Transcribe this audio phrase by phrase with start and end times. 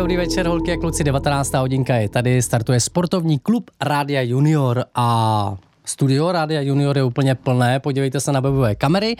[0.00, 1.54] Dobrý večer, holky a kluci, 19.
[1.54, 7.80] hodinka je tady, startuje sportovní klub Rádia Junior a studio Rádia Junior je úplně plné,
[7.80, 9.16] podívejte se na webové kamery,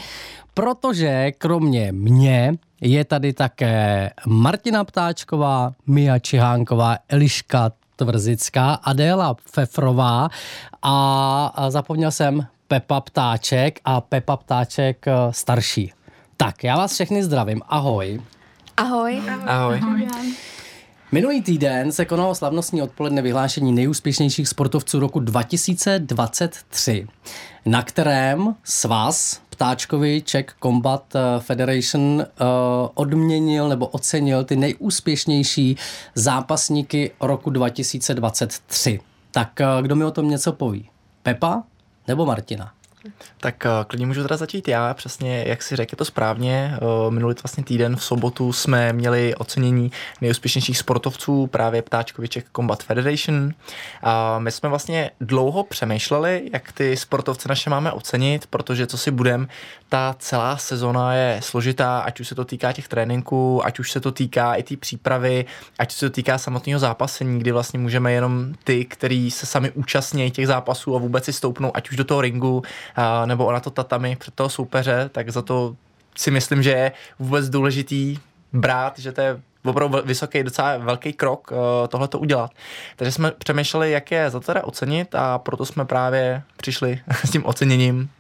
[0.55, 10.29] protože kromě mě je tady také Martina Ptáčková, Mia Čihánková, Eliška Tvrzická, Adéla Fefrová
[10.83, 15.93] a zapomněl jsem Pepa Ptáček a Pepa Ptáček eh, starší.
[16.37, 17.63] Tak, já vás všechny zdravím.
[17.69, 18.21] Ahoj.
[18.77, 19.23] Ahoj.
[19.47, 19.81] Ahoj.
[19.83, 20.35] Ahoj.
[21.13, 27.07] Minulý týden se konalo slavnostní odpoledne vyhlášení nejúspěšnějších sportovců roku 2023,
[27.67, 32.25] na kterém svaz Ptáčkovi Czech Combat eh, Federation uh,
[32.95, 35.77] odměnil nebo ocenil ty nejúspěšnější
[36.15, 39.01] zápasníky roku 2023.
[39.31, 40.89] Tak uh, kdo mi o tom něco poví?
[41.23, 41.63] Pepa
[42.09, 42.73] nebo Martina?
[43.41, 46.79] Tak uh, klidně můžu teda začít já, přesně jak si řekl, to správně.
[46.83, 53.51] Uh, minulý vlastně týden v sobotu jsme měli ocenění nejúspěšnějších sportovců právě Ptáčkoviček Combat Federation.
[54.03, 59.11] A my jsme vlastně dlouho přemýšleli, jak ty sportovce naše máme ocenit, protože co si
[59.11, 59.49] budem,
[59.89, 64.01] ta celá sezona je složitá, ať už se to týká těch tréninků, ať už se
[64.01, 65.45] to týká i té přípravy,
[65.79, 70.31] ať se to týká samotného zápasení, kdy vlastně můžeme jenom ty, kteří se sami účastní
[70.31, 72.63] těch zápasů a vůbec si stoupnou, ať už do toho ringu,
[73.27, 75.77] nebo na to tatami před toho soupeře, tak za to
[76.17, 78.19] si myslím, že je vůbec důležitý
[78.53, 81.59] brát, že to je opravdu vysoký, docela velký krok uh,
[81.89, 82.51] tohle to udělat.
[82.97, 87.31] Takže jsme přemýšleli, jak je za to teda ocenit a proto jsme právě přišli s
[87.31, 88.11] tím oceněním,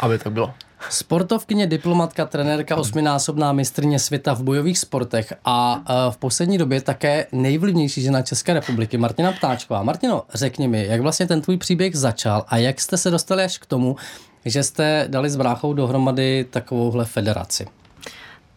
[0.00, 0.54] aby to bylo.
[0.90, 8.02] Sportovkyně, diplomatka, trenérka, osminásobná mistrně světa v bojových sportech a v poslední době také nejvlivnější
[8.02, 9.82] žena České republiky, Martina Ptáčková.
[9.82, 13.58] Martino, řekni mi, jak vlastně ten tvůj příběh začal a jak jste se dostali až
[13.58, 13.96] k tomu,
[14.44, 17.66] že jste dali s bráchou dohromady takovouhle federaci?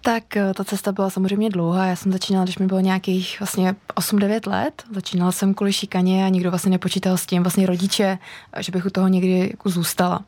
[0.06, 1.86] Tak eh, ta cesta byla samozřejmě dlouhá.
[1.86, 4.84] Já jsem začínala, když mi bylo nějakých vlastně 8-9 let.
[4.94, 8.18] Začínala jsem kvůli šikaně a nikdo vlastně nepočítal s tím, vlastně rodiče,
[8.60, 10.20] že bych u toho někdy jako zůstala.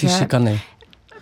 [0.00, 0.60] Té šikany.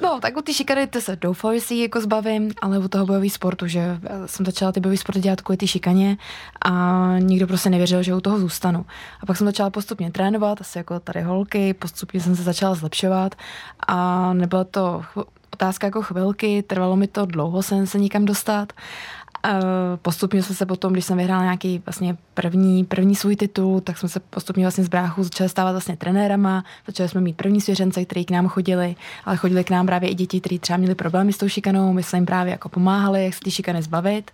[0.03, 3.31] No, tak u ty šikany se doufám, že si jako zbavím, ale u toho bojový
[3.31, 6.17] sportu, že já jsem začala ty bojový sporty dělat kvůli ty šikaně
[6.65, 8.87] a nikdo prostě nevěřil, že u toho zůstanu.
[9.21, 13.35] A pak jsem začala postupně trénovat, asi jako tady holky, postupně jsem se začala zlepšovat
[13.89, 15.03] a nebyla to
[15.53, 18.73] otázka jako chvilky, trvalo mi to dlouho jsem se nikam dostat
[20.03, 24.09] Postupně jsme se potom, když jsem vyhrála nějaký vlastně první, první svůj titul, tak jsme
[24.09, 28.25] se postupně vlastně z bráchu začali stávat vlastně trenérama, začali jsme mít první svěřence, kteří
[28.25, 31.39] k nám chodili, ale chodili k nám právě i děti, kteří třeba měli problémy s
[31.39, 34.31] tou šikanou, my jsme jim právě jako pomáhali, jak se ty šikany zbavit.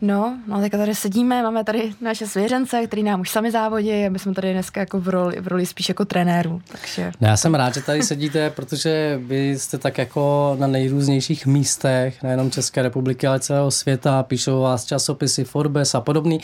[0.00, 4.10] No, no teďka tady sedíme, máme tady naše svěřence, který nám už sami závodí a
[4.10, 6.62] my jsme tady dneska jako v roli, v roli spíš jako trenéru.
[6.72, 7.12] Takže...
[7.20, 12.22] No já jsem rád, že tady sedíte, protože vy jste tak jako na nejrůznějších místech,
[12.22, 16.40] nejenom České republiky, ale celého světa, píšou vás časopisy Forbes a podobný.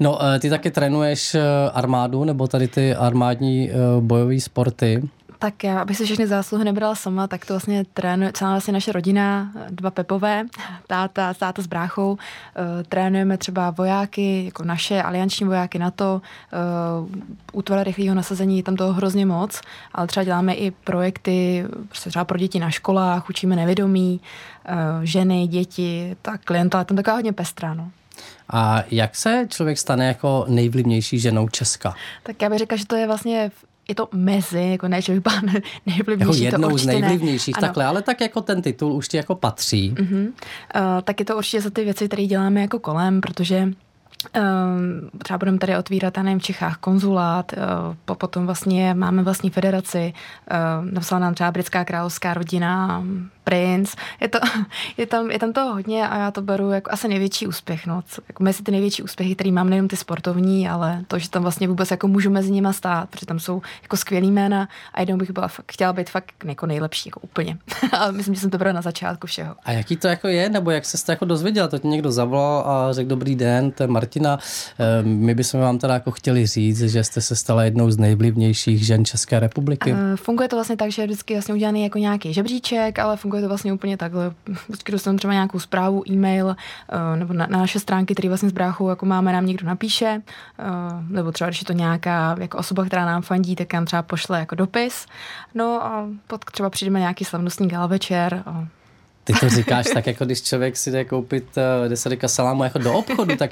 [0.00, 1.42] No, eh, ty taky trénuješ eh,
[1.74, 5.02] armádu, nebo tady ty armádní eh, bojové sporty.
[5.40, 8.92] Tak já, abych si všechny zásluhy nebrala sama, tak to vlastně trénuje celá vlastně naše
[8.92, 10.44] rodina, dva Pepové,
[10.86, 12.12] táta, táta s bráchou.
[12.12, 12.18] Uh,
[12.88, 16.22] trénujeme třeba vojáky, jako naše alianční vojáky NATO,
[17.02, 17.08] uh,
[17.52, 19.60] útvar rychlého nasazení, je tam toho hrozně moc,
[19.92, 24.20] ale třeba děláme i projekty prostě třeba pro děti na školách, učíme nevědomí,
[24.68, 27.90] uh, ženy, děti, tak klienta, tam taková hodně pestrá, no.
[28.50, 31.94] A jak se člověk stane jako nejvlivnější ženou Česka?
[32.22, 33.50] Tak já bych řekla, že to je vlastně
[33.88, 35.40] je to mezi, jako ne, že bych byla
[35.86, 36.42] nejvlivnější.
[36.44, 37.60] Jako jednou to z nejvlivnějších, ne.
[37.60, 39.94] takhle, ale tak jako ten titul už ti jako patří.
[39.94, 40.26] Uh-huh.
[40.26, 40.32] Uh,
[41.04, 43.68] tak je to určitě za ty věci, které děláme jako kolem, protože
[44.36, 47.52] Um, třeba budeme tady otvírat, já nevím, v Čechách konzulát,
[48.06, 50.12] uh, potom vlastně máme vlastní federaci,
[50.50, 53.04] uh, napsala nám třeba britská královská rodina,
[53.48, 53.94] princ.
[54.20, 54.38] Je, to,
[54.96, 57.86] je, tam, je tam toho hodně a já to beru jako asi největší úspěch.
[57.86, 58.02] No.
[58.28, 61.68] Jako mezi ty největší úspěchy, který mám nejenom ty sportovní, ale to, že tam vlastně
[61.68, 65.30] vůbec jako můžu mezi nimi stát, protože tam jsou jako skvělý jména a jednou bych
[65.30, 67.58] byla fakt, chtěla být fakt jako nejlepší, jako úplně.
[67.92, 69.54] ale myslím, že jsem to byla na začátku všeho.
[69.64, 71.68] A jaký to jako je, nebo jak se to jako dozvěděla?
[71.68, 74.38] To ti někdo zavolal a řekl dobrý den, to je Martina.
[74.78, 78.86] Ehm, my bychom vám teda jako chtěli říct, že jste se stala jednou z nejvlivnějších
[78.86, 79.92] žen České republiky.
[79.92, 83.37] Uh, funguje to vlastně tak, že je vždycky vlastně udělaný jako nějaký žebříček, ale funguje
[83.40, 84.32] to vlastně úplně takhle.
[84.68, 86.56] Vždycky dostanu třeba nějakou zprávu, e-mail,
[86.88, 90.22] eh, nebo na, na naše stránky, které vlastně s bráchou jako máme, nám někdo napíše,
[90.58, 90.64] eh,
[91.08, 94.38] nebo třeba když je to nějaká jako osoba, která nám fandí, tak nám třeba pošle
[94.38, 95.06] jako dopis.
[95.54, 98.44] No a pak třeba přijdeme nějaký slavnostní gala večer,
[99.28, 102.92] Ty to říkáš tak, jako když člověk si jde koupit uh, desadika salámu jako do
[102.92, 103.50] obchodu, tak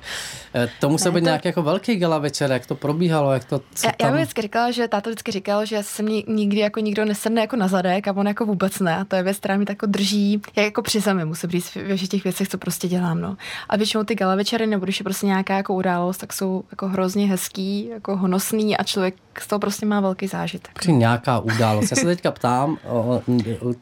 [0.54, 1.24] uh, to musel být to...
[1.24, 4.06] nějaký jako velký gala večer, jak to probíhalo, jak to já, tam...
[4.06, 7.40] já bych vždycky říkala, že táto vždycky říkal, že se mě nikdy jako nikdo nesedne
[7.40, 8.96] jako na zadek a on jako vůbec ne.
[8.96, 11.74] A to je věc, která mi tak jako drží, jak jako při zemi, musím říct
[11.74, 13.20] ve všech těch věcech, co prostě dělám.
[13.20, 13.36] No.
[13.68, 16.88] A většinou ty gala večery, nebo když je prostě nějaká jako událost, tak jsou jako
[16.88, 20.78] hrozně hezký, jako honosný a člověk z toho prostě má velký zážitek.
[20.78, 21.90] Při nějaká událost.
[21.90, 23.22] Já se teďka ptám o,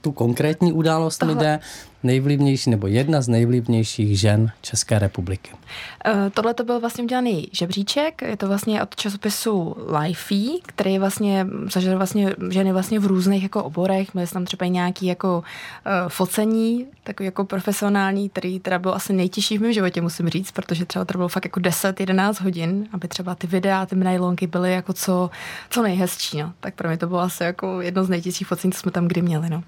[0.00, 1.34] tu konkrétní událost Tohle...
[1.34, 1.60] lidé,
[2.02, 5.50] nejvlivnější nebo jedna z nejvlivnějších žen České republiky.
[5.52, 11.46] Uh, Tohle to byl vlastně udělaný žebříček, je to vlastně od časopisu Lifey, který vlastně
[11.72, 16.86] zažil vlastně ženy vlastně v různých jako oborech, měli tam třeba nějaký jako uh, focení,
[17.04, 21.04] takový jako profesionální, který teda byl asi nejtěžší v mém životě, musím říct, protože třeba
[21.04, 25.30] to bylo fakt jako 10-11 hodin, aby třeba ty videa, ty nailonky byly jako co,
[25.70, 26.52] co nejhezčí, no.
[26.60, 29.22] Tak pro mě to bylo asi jako jedno z nejtěžších focení, co jsme tam kdy
[29.22, 29.62] měli, no.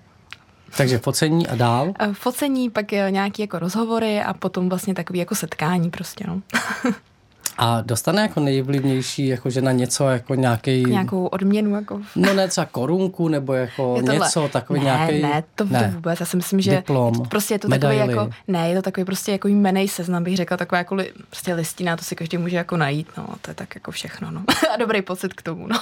[0.77, 1.93] Takže focení a dál?
[2.13, 6.43] Focení, pak nějaké jako rozhovory a potom vlastně takový jako setkání prostě, no.
[7.59, 10.85] A dostane jako nejvlivnější jako žena něco jako nějaký...
[10.85, 12.01] Nějakou odměnu jako...
[12.17, 15.23] No ne třeba korunku nebo jako něco takový ne, nějaký...
[15.23, 16.21] Ne, to, ne, to vůbec.
[16.21, 17.99] Já si myslím, že Diplom, prostě je to medaily.
[17.99, 18.31] takový jako...
[18.49, 21.97] Ne, je to takový prostě jako jmenej seznam, bych řekla, taková jako li, prostě listina,
[21.97, 23.27] to si každý může jako najít, no.
[23.43, 24.45] To je tak jako všechno, no.
[24.75, 25.79] a dobrý pocit k tomu, no.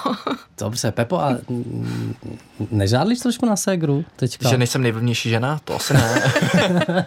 [0.59, 1.37] Dobře, Pepo, a
[2.71, 4.49] nežádlíš trošku na ségru teďka?
[4.49, 5.61] Že nejsem nejvlivnější žena?
[5.65, 6.23] To asi ne.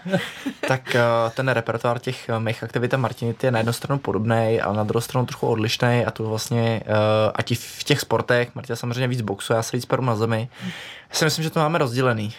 [0.68, 1.02] tak eh,
[1.36, 5.02] ten repertoár těch mých aktivit a Martinity je na jednu stranu podobný, ale na druhou
[5.02, 6.94] stranu trochu odlišný a to vlastně, uh,
[7.36, 10.50] ať i v těch sportech, Martina samozřejmě víc boxu, já se víc peru na zemi.
[11.10, 12.34] Já si myslím, že to máme rozdělený.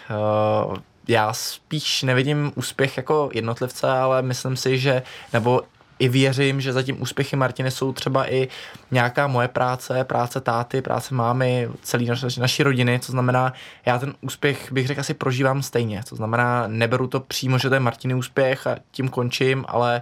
[0.69, 0.77] Uh,
[1.07, 5.61] já spíš nevidím úspěch jako jednotlivce, ale myslím si, že, nebo
[5.99, 8.47] i věřím, že za tím úspěchy Martiny jsou třeba i
[8.91, 13.53] nějaká moje práce, práce táty, práce mámy, celý naš, naší rodiny, co znamená,
[13.85, 17.75] já ten úspěch bych řekl asi prožívám stejně, to znamená, neberu to přímo, že to
[17.75, 20.01] je Martiny úspěch a tím končím, ale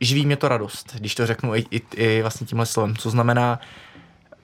[0.00, 3.60] živí mě to radost, když to řeknu i, i, i vlastně tímhle slovem, co znamená,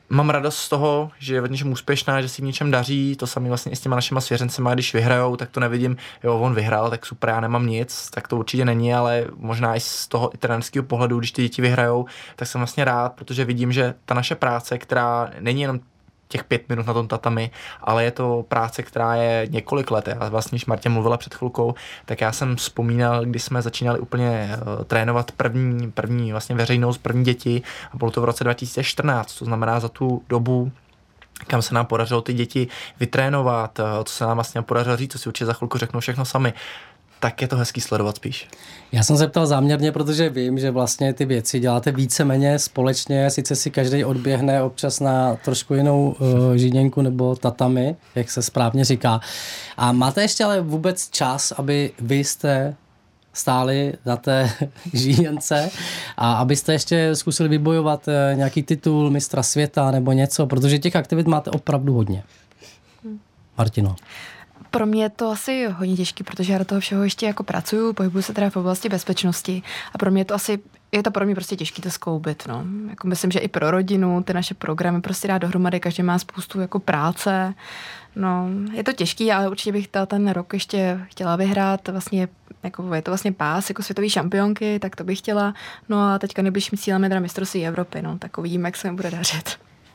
[0.08, 3.26] mám radost z toho, že je v něčem úspěšná, že si v něčem daří, to
[3.26, 6.90] sami vlastně i s těma našima svěřencema, když vyhrajou, tak to nevidím, jo, on vyhrál,
[6.90, 10.82] tak super, já nemám nic, tak to určitě není, ale možná i z toho i
[10.82, 14.78] pohledu, když ty děti vyhrajou, tak jsem vlastně rád, protože vidím, že ta naše práce,
[14.78, 15.80] která není jenom
[16.28, 17.50] těch pět minut na tom tatami,
[17.80, 20.08] ale je to práce, která je několik let.
[20.08, 21.74] Já vlastně, když Martě mluvila před chvilkou,
[22.06, 27.24] tak já jsem vzpomínal, když jsme začínali úplně uh, trénovat první, první vlastně veřejnost, první
[27.24, 27.62] děti
[27.92, 30.72] a bylo to v roce 2014, to znamená za tu dobu
[31.46, 32.68] kam se nám podařilo ty děti
[33.00, 36.24] vytrénovat, eh, co se nám vlastně podařilo říct, co si určitě za chvilku řeknou všechno
[36.24, 36.52] sami
[37.24, 38.48] tak je to hezký sledovat spíš.
[38.92, 43.56] Já jsem se ptal záměrně, protože vím, že vlastně ty věci děláte víceméně společně, sice
[43.56, 49.20] si každý odběhne občas na trošku jinou uh, žíněnku nebo tatami, jak se správně říká.
[49.76, 52.74] A máte ještě ale vůbec čas, aby vy jste
[53.32, 54.50] stáli na té
[54.92, 55.70] žíněnce
[56.16, 61.26] a abyste ještě zkusili vybojovat uh, nějaký titul mistra světa nebo něco, protože těch aktivit
[61.26, 62.22] máte opravdu hodně.
[63.58, 63.96] Martino.
[64.74, 67.92] Pro mě je to asi hodně těžké, protože já do toho všeho ještě jako pracuju,
[67.92, 69.62] pohybuju se teda v oblasti bezpečnosti
[69.92, 70.58] a pro mě je to asi
[70.92, 72.44] je to pro mě prostě těžké to skloubit.
[72.48, 72.64] No.
[72.90, 76.60] Jako myslím, že i pro rodinu ty naše programy prostě dá dohromady, každý má spoustu
[76.60, 77.54] jako práce.
[78.16, 81.88] No, je to těžký, ale určitě bych ta, ten rok ještě chtěla vyhrát.
[81.88, 82.28] Vlastně,
[82.62, 85.54] jako, je to vlastně pás jako světové šampionky, tak to bych chtěla.
[85.88, 88.96] No a teďka nejbližším cílem je teda mistrovství Evropy, no, tak uvidíme, jak se mi
[88.96, 89.50] bude dařit.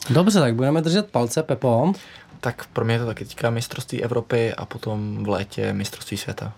[0.10, 1.94] Dobře, tak budeme držet palce, Pepo.
[2.40, 6.54] Tak pro mě je to taky teďka mistrovství Evropy a potom v létě mistrovství světa.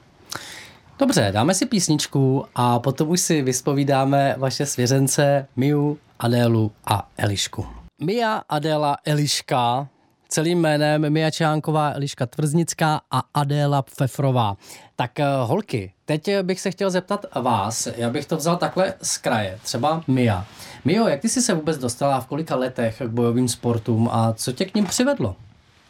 [0.99, 7.65] Dobře, dáme si písničku a potom už si vyspovídáme vaše svěřence Miu, Adélu a Elišku.
[8.01, 9.87] Mia, Adéla, Eliška,
[10.29, 14.57] celým jménem Mia Čánková, Eliška Tvrznická a Adéla Pfefrová.
[14.95, 19.17] Tak eh, holky, teď bych se chtěl zeptat vás, já bych to vzal takhle z
[19.17, 20.45] kraje, třeba Mia.
[20.85, 24.51] Mio, jak ty jsi se vůbec dostala v kolika letech k bojovým sportům a co
[24.51, 25.35] tě k ním přivedlo?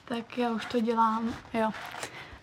[0.06, 1.70] Tak já už to dělám, jo.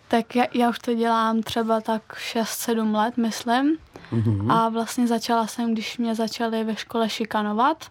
[0.07, 2.01] Tak já, já už to dělám třeba tak
[2.33, 3.77] 6-7 let, myslím.
[4.11, 4.51] Mm-hmm.
[4.51, 7.85] A vlastně začala jsem, když mě začali ve škole šikanovat,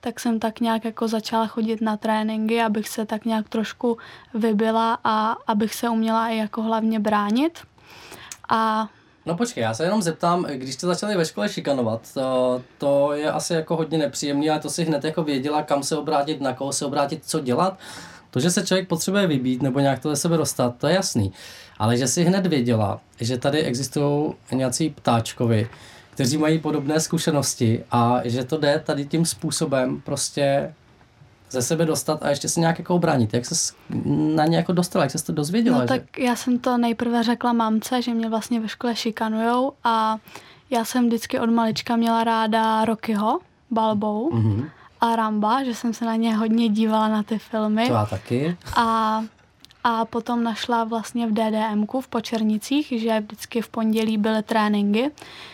[0.00, 3.98] tak jsem tak nějak jako začala chodit na tréninky, abych se tak nějak trošku
[4.34, 7.58] vybila a abych se uměla i jako hlavně bránit.
[8.48, 8.88] A
[9.26, 13.32] No počkej, já se jenom zeptám, když jste začali ve škole šikanovat, to, to je
[13.32, 16.72] asi jako hodně nepříjemný, ale to si hned jako věděla, kam se obrátit, na koho
[16.72, 17.78] se obrátit, co dělat.
[18.32, 21.32] To, že se člověk potřebuje vybít nebo nějak to ze sebe dostat, to je jasný.
[21.78, 25.68] Ale že si hned věděla, že tady existují nějací ptáčkovi,
[26.10, 30.74] kteří mají podobné zkušenosti a že to jde tady tím způsobem prostě
[31.50, 33.34] ze sebe dostat a ještě se nějak jako obránit.
[33.34, 33.54] Jak se
[34.34, 35.78] na ně jako dostala, jak se to dozvěděla?
[35.78, 40.18] No tak já jsem to nejprve řekla mamce, že mě vlastně ve škole šikanujou a
[40.70, 43.38] já jsem vždycky od malička měla ráda Rockyho,
[43.70, 44.70] Balbou mm-hmm.
[45.02, 47.86] A Ramba, že jsem se na ně hodně dívala na ty filmy.
[47.86, 48.56] To já taky.
[48.76, 49.22] A,
[49.84, 55.10] a potom našla vlastně v DDMku v Počernicích, že vždycky v pondělí byly tréninky,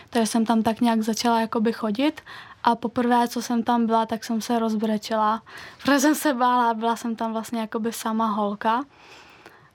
[0.09, 2.21] takže jsem tam tak nějak začala jakoby chodit
[2.63, 5.41] a poprvé, co jsem tam byla, tak jsem se rozbrečela,
[5.81, 8.83] protože jsem se bála, byla jsem tam vlastně jakoby sama holka,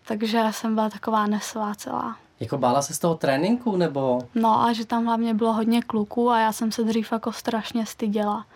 [0.04, 2.16] takže jsem byla taková nesvácelá.
[2.40, 4.19] Jako bála se z toho tréninku, nebo?
[4.35, 7.87] No a že tam hlavně bylo hodně kluků a já jsem se dřív jako strašně
[7.87, 8.47] styděla.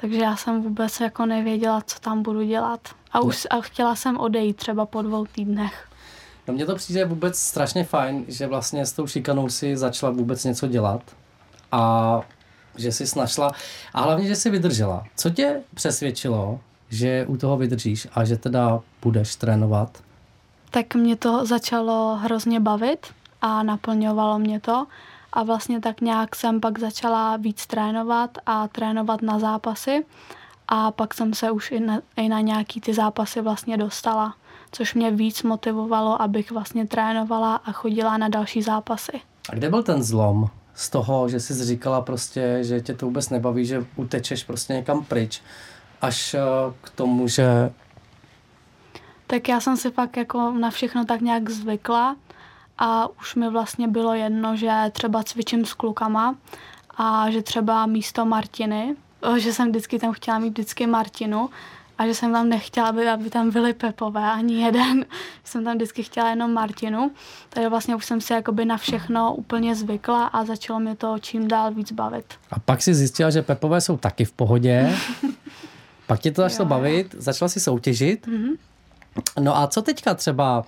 [0.00, 2.80] Takže já jsem vůbec jako nevěděla, co tam budu dělat.
[3.12, 5.88] A už a chtěla jsem odejít třeba po dvou týdnech.
[6.48, 10.44] No mně to přijde vůbec strašně fajn, že vlastně s tou šikanou si začala vůbec
[10.44, 11.02] něco dělat.
[11.72, 12.20] A
[12.76, 13.50] že jsi snašla
[13.94, 15.04] a hlavně, že jsi vydržela.
[15.16, 20.02] Co tě přesvědčilo, že u toho vydržíš a že teda budeš trénovat?
[20.70, 23.06] Tak mě to začalo hrozně bavit
[23.42, 24.86] a naplňovalo mě to
[25.32, 30.04] a vlastně tak nějak jsem pak začala víc trénovat a trénovat na zápasy
[30.68, 34.34] a pak jsem se už i na, i na nějaký ty zápasy vlastně dostala,
[34.72, 39.20] což mě víc motivovalo, abych vlastně trénovala a chodila na další zápasy.
[39.50, 40.50] A kde byl ten zlom?
[40.78, 45.04] z toho, že jsi říkala prostě, že tě to vůbec nebaví, že utečeš prostě někam
[45.04, 45.42] pryč,
[46.00, 46.40] až eh,
[46.80, 47.72] k tomu, že...
[49.26, 52.16] Tak já jsem si pak jako na všechno tak nějak zvykla
[52.78, 56.34] a už mi vlastně bylo jedno, že třeba cvičím s klukama
[56.96, 61.50] a že třeba místo Martiny, eh, že jsem vždycky tam chtěla mít vždycky Martinu,
[61.98, 65.06] a že jsem tam nechtěla, aby, aby tam byly Pepové ani jeden.
[65.44, 67.10] jsem tam vždycky chtěla jenom Martinu.
[67.48, 71.48] Takže vlastně už jsem si jakoby na všechno úplně zvykla a začalo mi to čím
[71.48, 72.34] dál víc bavit.
[72.50, 74.96] A pak si zjistila, že Pepové jsou taky v pohodě.
[76.06, 76.68] pak ti to začalo jo.
[76.68, 78.26] bavit, začala si soutěžit.
[78.26, 78.56] Mm-hmm.
[79.40, 80.64] No a co teďka třeba,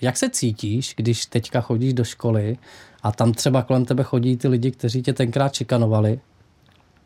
[0.00, 2.58] jak se cítíš, když teďka chodíš do školy
[3.02, 6.20] a tam třeba kolem tebe chodí ty lidi, kteří tě tenkrát čikanovali?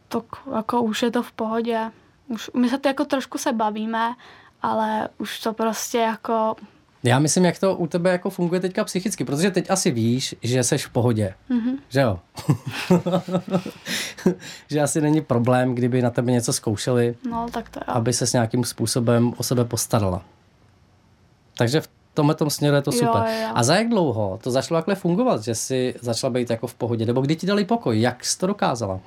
[0.08, 0.24] Tak
[0.56, 1.90] jako už je to v pohodě
[2.30, 4.14] už my se to jako trošku se bavíme,
[4.62, 6.56] ale už to prostě jako...
[7.02, 10.64] Já myslím, jak to u tebe jako funguje teďka psychicky, protože teď asi víš, že
[10.64, 11.78] jsi v pohodě, mm-hmm.
[11.88, 12.20] že jo?
[14.70, 17.94] že asi není problém, kdyby na tebe něco zkoušeli, no, tak to jo.
[17.94, 20.22] aby se s nějakým způsobem o sebe postarala.
[21.56, 23.22] Takže v tomhle tom směru je to super.
[23.26, 23.48] Jo, jo.
[23.54, 27.06] A za jak dlouho to začalo takhle fungovat, že jsi začala být jako v pohodě?
[27.06, 28.00] Nebo kdy ti dali pokoj?
[28.00, 29.00] Jak jsi to dokázala?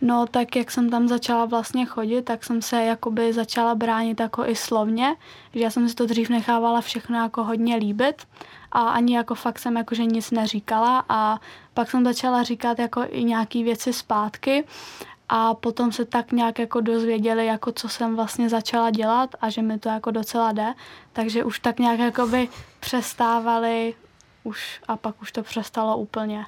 [0.00, 4.46] No tak jak jsem tam začala vlastně chodit, tak jsem se jakoby začala bránit jako
[4.46, 5.16] i slovně,
[5.54, 8.22] že já jsem si to dřív nechávala všechno jako hodně líbit
[8.72, 11.40] a ani jako fakt jsem jakože nic neříkala a
[11.74, 14.64] pak jsem začala říkat jako i nějaký věci zpátky
[15.28, 19.62] a potom se tak nějak jako dozvěděli, jako co jsem vlastně začala dělat a že
[19.62, 20.74] mi to jako docela jde,
[21.12, 22.48] takže už tak nějak jakoby
[22.80, 23.94] přestávali
[24.44, 26.46] už a pak už to přestalo úplně.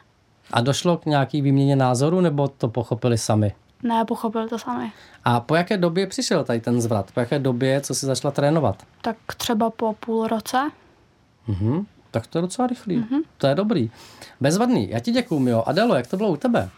[0.53, 3.55] A došlo k nějaký výměně názoru, nebo to pochopili sami?
[3.83, 4.93] Ne, pochopili to sami.
[5.25, 7.13] A po jaké době přišel tady ten zvrat?
[7.13, 8.83] Po jaké době, co jsi začala trénovat?
[9.03, 10.71] Tak třeba po půl roce.
[11.47, 12.97] Mhm, tak to je docela rychlý.
[12.97, 13.21] Mhm.
[13.39, 13.91] To je dobrý.
[14.41, 15.69] Bezvadný, já ti děkuju, Mio.
[15.69, 16.71] Adelo, jak to bylo u tebe?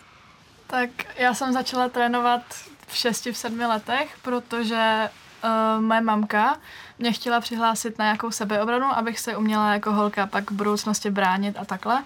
[0.71, 2.43] Tak já jsem začala trénovat
[2.87, 5.11] v 6 v 7 letech, protože
[5.45, 6.57] uh, moje mamka
[6.99, 11.57] mě chtěla přihlásit na nějakou sebeobranu, abych se uměla jako holka pak v budoucnosti bránit
[11.59, 12.03] a takhle.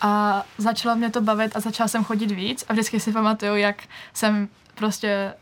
[0.00, 3.82] A začalo mě to bavit a začala jsem chodit víc a vždycky si pamatuju, jak
[4.14, 5.34] jsem prostě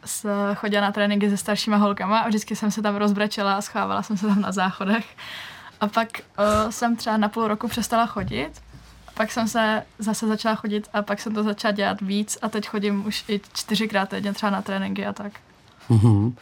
[0.55, 4.17] chodila na tréninky se staršíma holkama a vždycky jsem se tam rozbrečela a schávala jsem
[4.17, 5.17] se tam na záchodech.
[5.81, 8.51] A pak uh, jsem třeba na půl roku přestala chodit,
[9.17, 12.69] pak jsem se zase začala chodit a pak jsem to začala dělat víc a teď
[12.69, 15.33] chodím už i čtyřikrát týdně třeba na tréninky a tak.
[15.91, 16.33] Mm-hmm.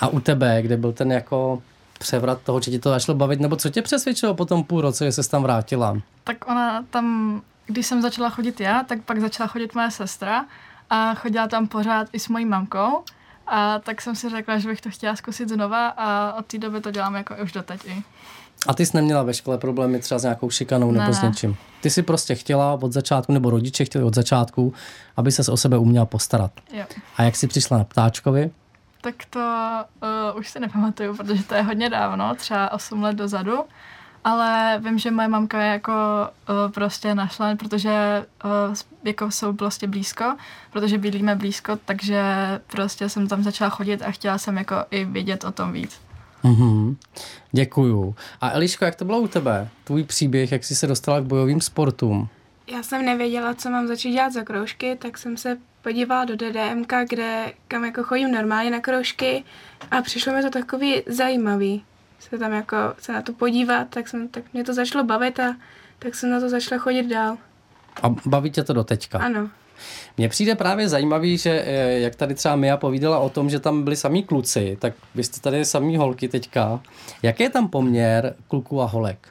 [0.00, 1.62] A u tebe, kde byl ten jako
[1.98, 5.04] převrat toho, že ti to začalo bavit, nebo co tě přesvědčilo po tom půl roce,
[5.04, 5.96] že jsi tam vrátila?
[6.24, 10.44] Tak ona tam když jsem začala chodit já, tak pak začala chodit moje sestra
[10.90, 13.04] a chodila tam pořád i s mojí mamkou.
[13.46, 16.80] A tak jsem si řekla, že bych to chtěla zkusit znova a od té doby
[16.80, 18.02] to dělám jako už doteď i.
[18.66, 21.56] A ty jsi neměla ve škole problémy třeba s nějakou šikanou ne, nebo s něčím?
[21.80, 24.74] Ty si prostě chtěla od začátku, nebo rodiče chtěli od začátku,
[25.16, 26.50] aby se o sebe uměla postarat.
[26.72, 26.84] Jo.
[27.16, 28.50] A jak jsi přišla na ptáčkovi?
[29.00, 29.40] Tak to
[30.32, 33.58] uh, už si nepamatuju, protože to je hodně dávno, třeba 8 let dozadu
[34.24, 39.86] ale vím, že moje mamka je jako uh, prostě našla, protože uh, jako jsou prostě
[39.86, 40.36] blízko,
[40.72, 42.22] protože bydlíme blízko, takže
[42.66, 46.00] prostě jsem tam začala chodit a chtěla jsem jako i vědět o tom víc.
[46.44, 46.96] Mm-hmm.
[47.52, 48.14] Děkuju.
[48.40, 49.68] A Eliško, jak to bylo u tebe?
[49.84, 52.28] Tvůj příběh, jak jsi se dostala k bojovým sportům?
[52.72, 56.92] Já jsem nevěděla, co mám začít dělat za kroužky, tak jsem se podívala do DDMK,
[57.08, 59.44] kde, kam jako chodím normálně na kroužky
[59.90, 61.84] a přišlo mi to takový zajímavý
[62.30, 65.56] se tam jako se na to podívat, tak, jsem, tak mě to začalo bavit a
[65.98, 67.36] tak jsem na to začala chodit dál.
[68.02, 69.18] A baví tě to do teďka?
[69.18, 69.50] Ano.
[70.16, 73.82] Mně přijde právě zajímavý, že eh, jak tady třeba Mia povídala o tom, že tam
[73.82, 76.80] byli samý kluci, tak vy jste tady samý holky teďka.
[77.22, 79.28] Jaký je tam poměr kluků a holek?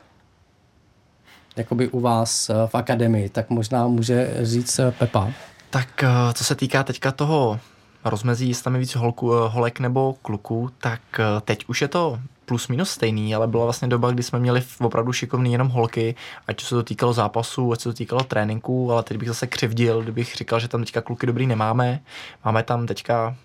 [1.55, 5.31] Jakoby u vás eh, v akademii, tak možná může říct eh, Pepa.
[5.69, 7.59] Tak co se týká teďka toho
[8.05, 11.01] rozmezí, jestli tam je víc holku, holek nebo kluků, tak
[11.45, 12.19] teď už je to
[12.51, 16.15] plus minus stejný, ale byla vlastně doba, kdy jsme měli opravdu šikovný jenom holky,
[16.47, 20.01] ať se to týkalo zápasů, ať se to týkalo tréninku, ale teď bych zase křivdil,
[20.01, 21.99] kdybych říkal, že tam teďka kluky dobrý nemáme.
[22.45, 23.35] Máme tam teďka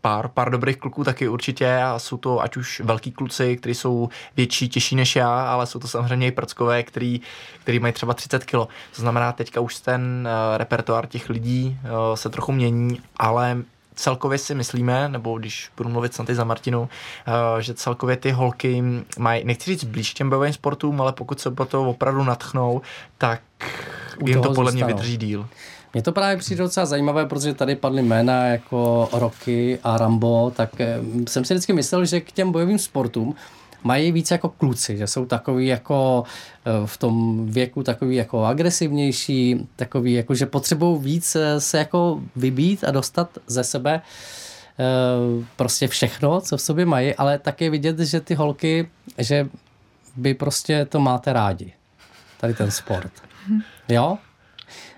[0.00, 4.08] pár, pár dobrých kluků taky určitě a jsou to ať už velký kluci, kteří jsou
[4.36, 7.20] větší, těžší než já, ale jsou to samozřejmě i prckové, který,
[7.60, 8.50] který mají třeba 30 kg.
[8.50, 13.62] To znamená, teďka už ten uh, repertoár těch lidí uh, se trochu mění, ale
[13.94, 16.88] celkově si myslíme, nebo když budu mluvit snad za Martinu,
[17.26, 18.82] eh, že celkově ty holky
[19.18, 22.80] mají, nechci říct blíž těm bojovým sportům, ale pokud se po to opravdu natchnou,
[23.18, 23.40] tak
[24.26, 25.48] jim to podle mě vydrží díl.
[25.94, 30.80] Mně to právě přijde docela zajímavé, protože tady padly jména jako Rocky a Rambo, tak
[30.80, 33.34] eh, jsem si vždycky myslel, že k těm bojovým sportům
[33.84, 36.24] mají víc jako kluci, že jsou takový jako
[36.64, 42.20] eh, v tom věku takový jako agresivnější, takový jako, že potřebují víc eh, se jako
[42.36, 44.84] vybít a dostat ze sebe eh,
[45.56, 49.48] prostě všechno, co v sobě mají, ale také vidět, že ty holky, že
[50.16, 51.72] vy prostě to máte rádi.
[52.40, 53.12] Tady ten sport.
[53.88, 54.18] Jo?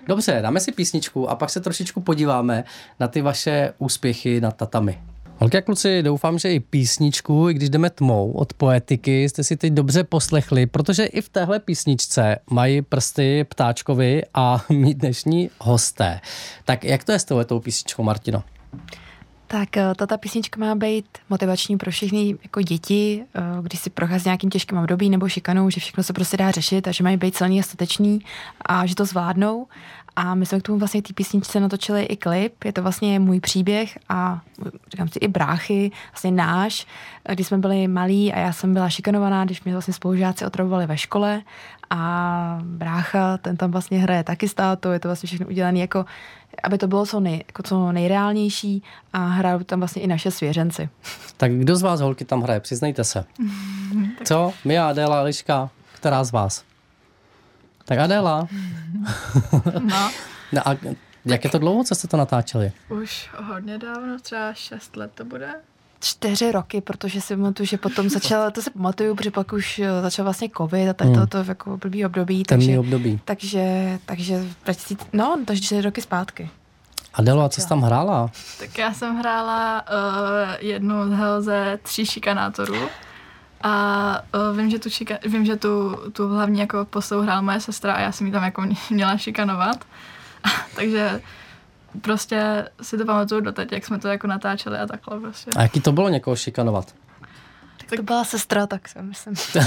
[0.07, 2.63] Dobře, dáme si písničku a pak se trošičku podíváme
[2.99, 5.01] na ty vaše úspěchy na tatami.
[5.39, 9.57] Holky a kluci, doufám, že i písničku, i když jdeme tmou od poetiky, jste si
[9.57, 16.19] teď dobře poslechli, protože i v téhle písničce mají prsty ptáčkovi a mý dnešní hosté.
[16.65, 18.43] Tak jak to je s touhletou písničkou, Martino?
[19.47, 24.23] Tak eh, tato písnička má být motivační pro všechny jako děti, eh, když si prochází
[24.25, 27.35] nějakým těžkým období nebo šikanou, že všechno se prostě dá řešit a že mají být
[27.35, 28.19] silní a stateční
[28.61, 29.67] a že to zvládnou.
[30.15, 32.63] A my jsme k tomu vlastně té písničce natočili i klip.
[32.63, 34.41] Je to vlastně můj příběh a
[34.91, 36.87] říkám si i bráchy, vlastně náš,
[37.33, 40.97] když jsme byli malí a já jsem byla šikanovaná, když mě vlastně spolužáci otravovali ve
[40.97, 41.41] škole
[41.89, 46.05] a brácha, ten tam vlastně hraje taky státu, je to vlastně všechno udělané jako,
[46.63, 50.89] aby to bylo co, nej, jako co nejreálnější a hrajou tam vlastně i naše svěřenci.
[51.37, 53.25] Tak kdo z vás holky tam hraje, přiznejte se.
[54.23, 54.53] Co?
[54.65, 56.63] Mia, Adela, Liška, která z vás?
[57.85, 58.47] Tak Adela.
[59.79, 60.11] No.
[60.51, 60.75] no a
[61.25, 62.71] jak je to dlouho, co jste to natáčeli?
[62.89, 65.49] Už hodně dávno, třeba 6 let to bude.
[65.99, 70.01] Čtyři roky, protože si pamatuju, že potom začal, to si pamatuju, protože pak už eh,
[70.01, 71.15] začal vlastně covid a tak hmm.
[71.15, 72.43] to, to jako blbý období.
[72.43, 73.19] Temný takže, období.
[73.25, 74.43] Takže, takže,
[75.13, 76.49] no, takže čtyři roky zpátky.
[77.13, 78.31] Adelo, a co jsi tam hrála?
[78.59, 80.95] Tak já jsem hrála uh, jednu
[81.39, 82.75] ze tří šikanátorů.
[83.67, 87.59] A uh, vím, že, tu, šika, vím, že tu, tu hlavní jako postavu hrála moje
[87.59, 89.85] sestra a já jsem ji tam jako měla šikanovat.
[90.75, 91.21] Takže
[92.01, 95.51] prostě si to pamatuju doteď, jak jsme to jako natáčeli a takhle prostě.
[95.55, 96.95] A jaký to bylo někoho šikanovat?
[97.77, 99.35] Tak to byla sestra, tak si myslím.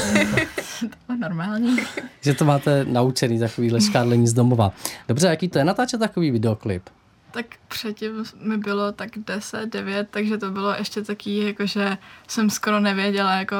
[0.80, 1.76] to bylo normální.
[2.20, 4.72] že to máte naučený takový škádlení z domova.
[5.08, 6.82] Dobře, jaký to je natáčet takový videoklip?
[7.42, 11.98] Tak předtím mi bylo tak 10, 9, takže to bylo ještě taký, jakože
[12.28, 13.56] jsem skoro nevěděla, jako,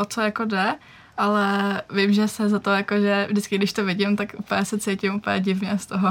[0.00, 0.74] o co jako jde,
[1.16, 5.14] ale vím, že se za to, jakože vždycky, když to vidím, tak úplně se cítím
[5.14, 6.10] úplně divně z toho.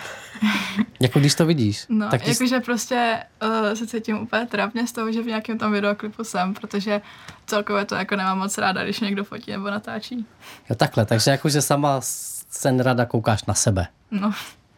[1.00, 1.86] jako když to vidíš?
[1.88, 5.72] No, tak jakože prostě uh, se cítím úplně trapně z toho, že v nějakém tom
[5.72, 7.00] videoklipu jsem, protože
[7.46, 10.26] celkově to jako nemám moc ráda, když někdo fotí nebo natáčí.
[10.70, 13.86] Jo, takhle, takže jakože sama se rada koukáš na sebe.
[14.10, 14.32] No.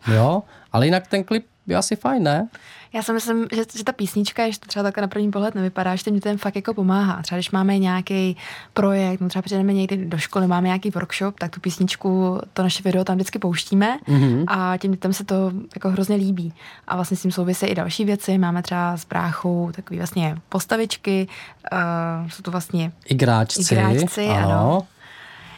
[0.07, 2.49] Jo, ale jinak ten klip je asi fajn, ne?
[2.95, 6.05] Já si myslím, že, že ta písnička, to třeba takhle na první pohled nevypadá, že
[6.05, 7.23] ten ten fakt jako pomáhá.
[7.23, 8.37] Třeba když máme nějaký
[8.75, 12.83] projekt, no třeba přijdeme někdy do školy, máme nějaký workshop, tak tu písničku, to naše
[12.83, 14.45] video tam vždycky pouštíme mm-hmm.
[14.47, 16.55] a těm dětem se to jako hrozně líbí.
[16.89, 18.39] A vlastně s tím souvisí i další věci.
[18.39, 21.29] Máme třeba s bráchou takový vlastně postavičky,
[21.73, 24.39] uh, jsou to vlastně igráčci, igráčci ano.
[24.39, 24.87] ano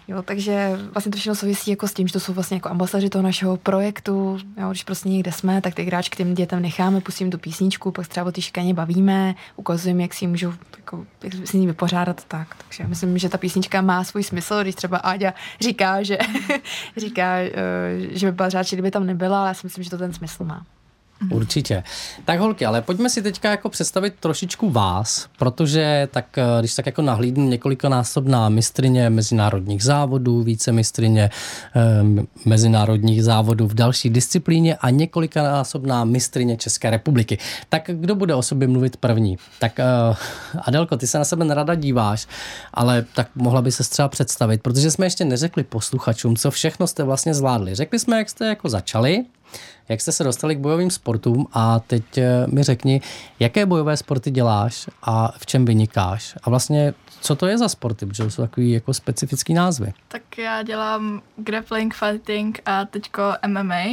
[0.08, 3.08] Jo, takže vlastně to všechno souvisí jako s tím, že to jsou vlastně jako ambasaři
[3.08, 4.38] toho našeho projektu.
[4.60, 8.08] Jo, když prostě někde jsme, tak ty hráčky těm dětem necháme, pustím tu písničku, pak
[8.08, 12.54] třeba o té šikaně bavíme, ukazujeme, jak si můžou jako, jak s ní vypořádat tak.
[12.54, 16.18] Takže myslím, že ta písnička má svůj smysl, když třeba Áďa říká, že,
[16.96, 17.52] říká, eh,
[18.10, 20.44] že by byla řád, kdyby tam nebyla, ale já si myslím, že to ten smysl
[20.44, 20.66] má.
[21.30, 21.82] Určitě.
[22.24, 26.86] Tak holky, ale pojďme si teďka jako představit trošičku vás, protože tak, eh, když tak
[26.86, 31.30] jako nahlídnu několikanásobná mistrině mezinárodních závodů, více mistrině
[31.76, 31.80] eh,
[32.44, 37.38] mezinárodních závodů v další disciplíně a několikanásobná mistrině České republiky.
[37.68, 39.38] Tak kdo bude o sobě mluvit první?
[39.58, 39.84] Tak eh,
[40.62, 42.26] Adelko, ty se na sebe nerada díváš,
[42.74, 47.02] ale tak mohla by se třeba představit, protože jsme ještě neřekli posluchačům, co všechno jste
[47.02, 47.74] vlastně zvládli.
[47.74, 49.24] Řekli jsme, jak jste jako začali,
[49.88, 51.46] jak jste se dostali k bojovým sportům?
[51.52, 53.00] A teď eh, mi řekni,
[53.40, 56.34] jaké bojové sporty děláš a v čem vynikáš?
[56.42, 59.92] A vlastně co to je za sporty, protože to jsou takový jako specifický názvy.
[60.08, 63.84] Tak já dělám grappling, fighting a teďko MMA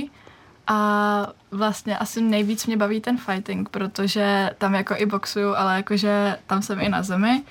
[0.67, 1.27] a.
[1.53, 6.61] Vlastně asi nejvíc mě baví ten fighting, protože tam jako i boxuju, ale jakože tam
[6.61, 7.43] jsem i na zemi,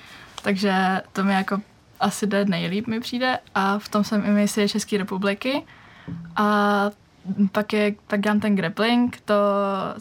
[0.43, 1.61] takže to mi jako
[1.99, 3.39] asi jde nejlíp mi přijde.
[3.55, 5.63] A v tom jsem i mistr České republiky.
[6.35, 6.91] A
[7.51, 9.35] pak, je, pak dělám ten grappling, to,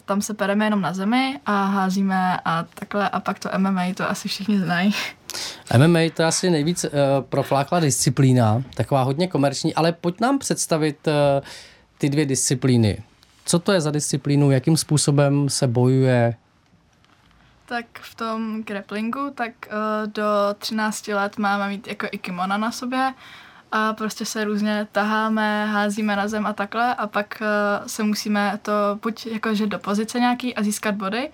[0.04, 4.10] tam se pereme jenom na zemi a házíme a takhle a pak to MMA, to
[4.10, 4.94] asi všichni znají.
[5.78, 6.90] MMA to je asi nejvíc uh,
[7.28, 11.12] proflákla disciplína, taková hodně komerční, ale pojď nám představit uh,
[11.98, 13.02] ty dvě disciplíny.
[13.44, 16.34] Co to je za disciplínu, jakým způsobem se bojuje?
[17.66, 20.24] Tak v tom grapplingu, tak uh, do
[20.58, 23.12] 13 let máme mít jako i kimona na sobě,
[23.72, 28.58] a prostě se různě taháme, házíme na zem a takhle a pak uh, se musíme
[28.62, 31.30] to buď jakože do pozice nějaký a získat body,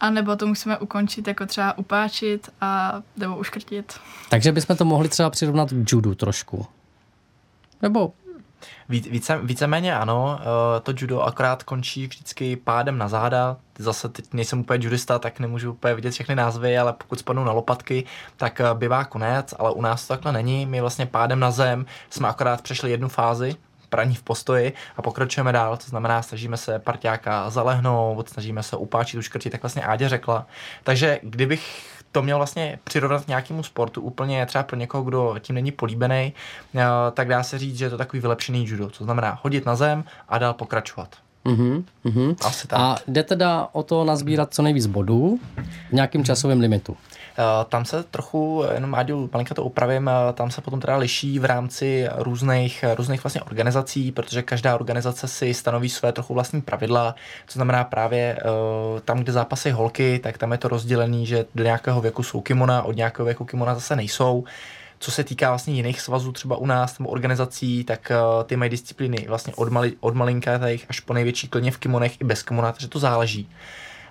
[0.00, 4.00] a nebo to musíme ukončit jako třeba upáčit a nebo uškrtit.
[4.30, 6.66] Takže bychom to mohli třeba přirovnat k judu trošku.
[7.82, 8.12] Nebo
[8.88, 13.56] více, víceméně ano, eh, to judo akorát končí vždycky pádem na záda.
[13.78, 17.52] Zase teď nejsem úplně judista, tak nemůžu úplně vidět všechny názvy, ale pokud spadnou na
[17.52, 18.04] lopatky,
[18.36, 20.66] tak eh, bývá konec, ale u nás to takhle není.
[20.66, 23.56] My vlastně pádem na zem jsme akorát přešli jednu fázi,
[23.90, 29.18] praní v postoji a pokračujeme dál, to znamená, snažíme se parťáka zalehnout, snažíme se upáčit,
[29.18, 30.46] uškrtit, tak vlastně Ádě řekla.
[30.82, 35.54] Takže kdybych to měl vlastně přirovnat k nějakému sportu úplně třeba pro někoho, kdo tím
[35.54, 36.32] není políbený,
[36.74, 36.82] eh,
[37.14, 40.04] tak dá se říct, že je to takový vylepšený judo, to znamená hodit na zem
[40.28, 41.16] a dál pokračovat.
[41.44, 42.36] Uh-huh, uh-huh.
[42.44, 42.80] Asi tak.
[42.80, 45.40] A jde teda o to nazbírat co nejvíc bodů
[45.88, 46.96] v nějakým časovém limitu.
[47.40, 51.38] Eh, tam se trochu, jenom Áďu, malinka to upravím, eh, tam se potom teda liší
[51.38, 57.14] v rámci různých, různých vlastně organizací, protože každá organizace si stanoví své trochu vlastní pravidla,
[57.46, 61.64] co znamená právě eh, tam, kde zápasy holky, tak tam je to rozdělený, že do
[61.64, 64.44] nějakého věku jsou kimona, od nějakého věku kimona zase nejsou.
[64.98, 68.70] Co se týká vlastně jiných svazů, třeba u nás nebo organizací, tak uh, ty mají
[68.70, 72.72] disciplíny vlastně od, mali, od malinka až po největší klidně v kimonech i bez kimona,
[72.72, 73.48] takže to záleží.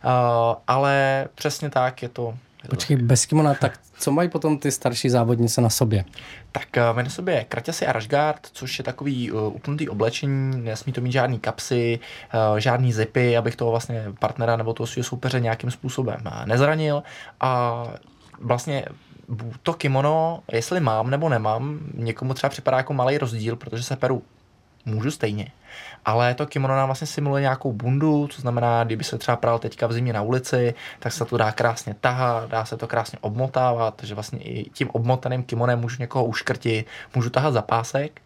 [0.06, 2.34] Uh, ale přesně tak je to,
[2.68, 6.06] Počkej, bez kimona, tak co mají potom ty starší závodnice na sobě?
[6.52, 11.02] Tak uh, na sobě kraťasy a rašgard, což je takový uh, upnutý oblečení, nesmí to
[11.02, 12.00] mít žádný kapsy,
[12.52, 17.04] uh, žádný zipy, abych toho vlastně partnera nebo toho svého soupeře nějakým způsobem nezranil
[17.40, 17.84] a
[18.42, 18.86] vlastně
[19.64, 24.24] to kimono, jestli mám nebo nemám, někomu třeba připadá jako malý rozdíl, protože se peru
[24.86, 25.52] můžu stejně.
[26.06, 29.88] Ale to kimono nám vlastně simuluje nějakou bundu, co znamená, kdyby se třeba pral teďka
[29.88, 33.96] v zimě na ulici, tak se to dá krásně tahat, dá se to krásně obmotávat,
[33.96, 38.22] takže vlastně i tím obmotaným kimonem můžu někoho uškrtit, můžu tahat za pásek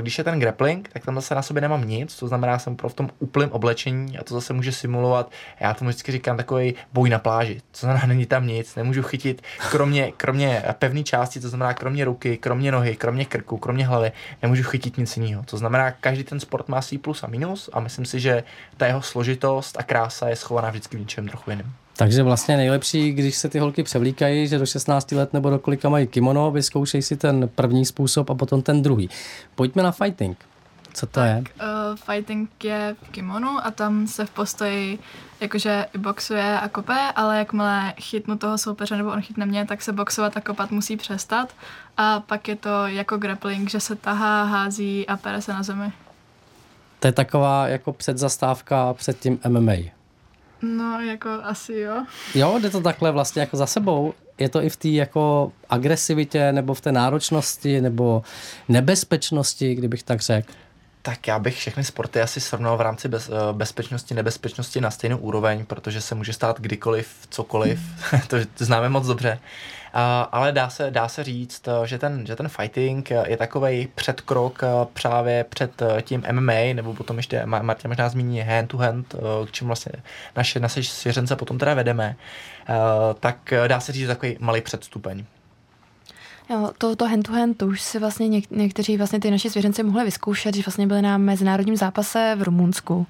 [0.00, 2.88] když je ten grappling, tak tam zase na sobě nemám nic, to znamená, jsem pro
[2.88, 7.10] v tom úplném oblečení a to zase může simulovat, já tomu vždycky říkám takový boj
[7.10, 11.74] na pláži, to znamená, není tam nic, nemůžu chytit, kromě, kromě pevné části, to znamená,
[11.74, 15.42] kromě ruky, kromě nohy, kromě krku, kromě hlavy, nemůžu chytit nic jiného.
[15.42, 18.44] To znamená, každý ten sport má svý plus a minus a myslím si, že
[18.76, 21.72] ta jeho složitost a krása je schovaná vždycky v něčem trochu jiném.
[21.96, 25.88] Takže vlastně nejlepší, když se ty holky převlíkají, že do 16 let nebo do kolika
[25.88, 29.10] mají kimono, vyzkoušej si ten první způsob a potom ten druhý.
[29.54, 30.38] Pojďme na fighting.
[30.94, 31.38] Co to tak, je?
[31.38, 34.98] Uh, fighting je v kimonu a tam se v postoji
[35.40, 39.92] jakože boxuje a kope, ale jakmile chytnu toho soupeře nebo on chytne mě, tak se
[39.92, 41.52] boxovat a kopat musí přestat.
[41.96, 45.92] A pak je to jako grappling, že se tahá, hází a pere se na zemi.
[47.00, 49.95] To je taková jako předzastávka před tím MMA.
[50.66, 52.04] No, jako asi jo.
[52.34, 54.14] Jo, jde to takhle vlastně jako za sebou.
[54.38, 58.22] Je to i v té jako agresivitě, nebo v té náročnosti, nebo
[58.68, 60.52] nebezpečnosti, kdybych tak řekl.
[61.06, 65.18] Tak já bych všechny sporty asi srovnal v rámci bez, eh, bezpečnosti, nebezpečnosti na stejnou
[65.18, 67.80] úroveň, protože se může stát kdykoliv, cokoliv,
[68.28, 69.38] to, to známe moc dobře.
[69.94, 70.00] Uh,
[70.32, 74.62] ale dá se, dá se říct, eh, že ten, že ten fighting je takový předkrok
[74.62, 74.66] eh,
[75.02, 79.14] právě před tím MMA, nebo potom ještě Martin možná zmíní hand to hand,
[79.46, 79.92] k čemu vlastně
[80.36, 82.16] naše, naše svěřence potom teda vedeme,
[82.68, 82.74] uh,
[83.20, 85.24] tak dá se říct, že takový malý předstupeň.
[86.50, 89.50] Jo, to, to hand to hand, to už si vlastně něk, někteří vlastně ty naši
[89.50, 93.06] svěřenci mohli vyzkoušet, když vlastně byli na mezinárodním zápase v Rumunsku.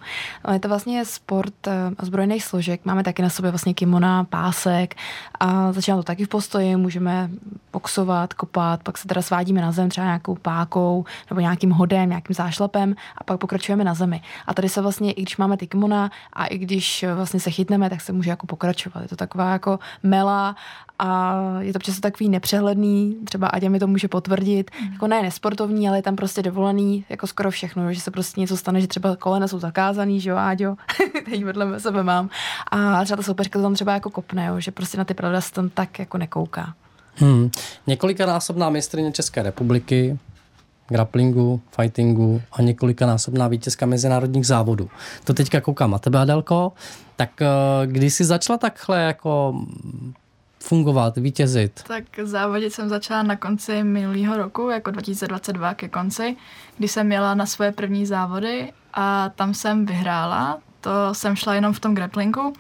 [0.53, 2.81] Je to vlastně sport uh, ozbrojených složek.
[2.85, 4.95] Máme taky na sobě vlastně kimona, pásek
[5.41, 6.77] a začíná to taky v postoji.
[6.77, 7.31] Můžeme
[7.73, 12.35] boxovat, kopat, pak se teda svádíme na zem třeba nějakou pákou nebo nějakým hodem, nějakým
[12.35, 14.21] zášlapem a pak pokračujeme na zemi.
[14.47, 17.91] A tady se vlastně, i když máme ty kimona a i když vlastně se chytneme,
[17.91, 19.03] tak se může jako pokračovat.
[19.03, 20.57] Je to taková jako mela
[20.99, 24.93] a je to přesně takový nepřehledný, třeba Adě mi to může potvrdit, mm.
[24.93, 28.57] jako ne nesportovní, ale je tam prostě dovolený jako skoro všechno, že se prostě něco
[28.57, 30.77] stane, že třeba kolena jsou zakázaný, že jo, Áďo,
[31.31, 32.31] teď vedle sebe mám.
[32.71, 35.41] A třeba ta soupeřka to tam třeba jako kopne, jo, že prostě na ty pravda
[35.41, 36.75] se tam tak jako nekouká.
[37.15, 37.51] Hmm.
[37.87, 40.19] Několikanásobná mistrně České republiky,
[40.89, 44.91] grapplingu, fightingu a několikanásobná vítězka mezinárodních závodů.
[45.25, 46.73] To teďka koukám na tebe, Adelko.
[47.17, 47.47] Tak eh,
[47.87, 49.55] když jsi začala takhle jako
[50.67, 51.83] fungovat, vítězit?
[51.87, 56.37] Tak závodit jsem začala na konci minulého roku, jako 2022 ke konci,
[56.79, 60.59] kdy jsem měla na svoje první závody a tam jsem vyhrála.
[60.81, 62.53] To jsem šla jenom v tom grapplingu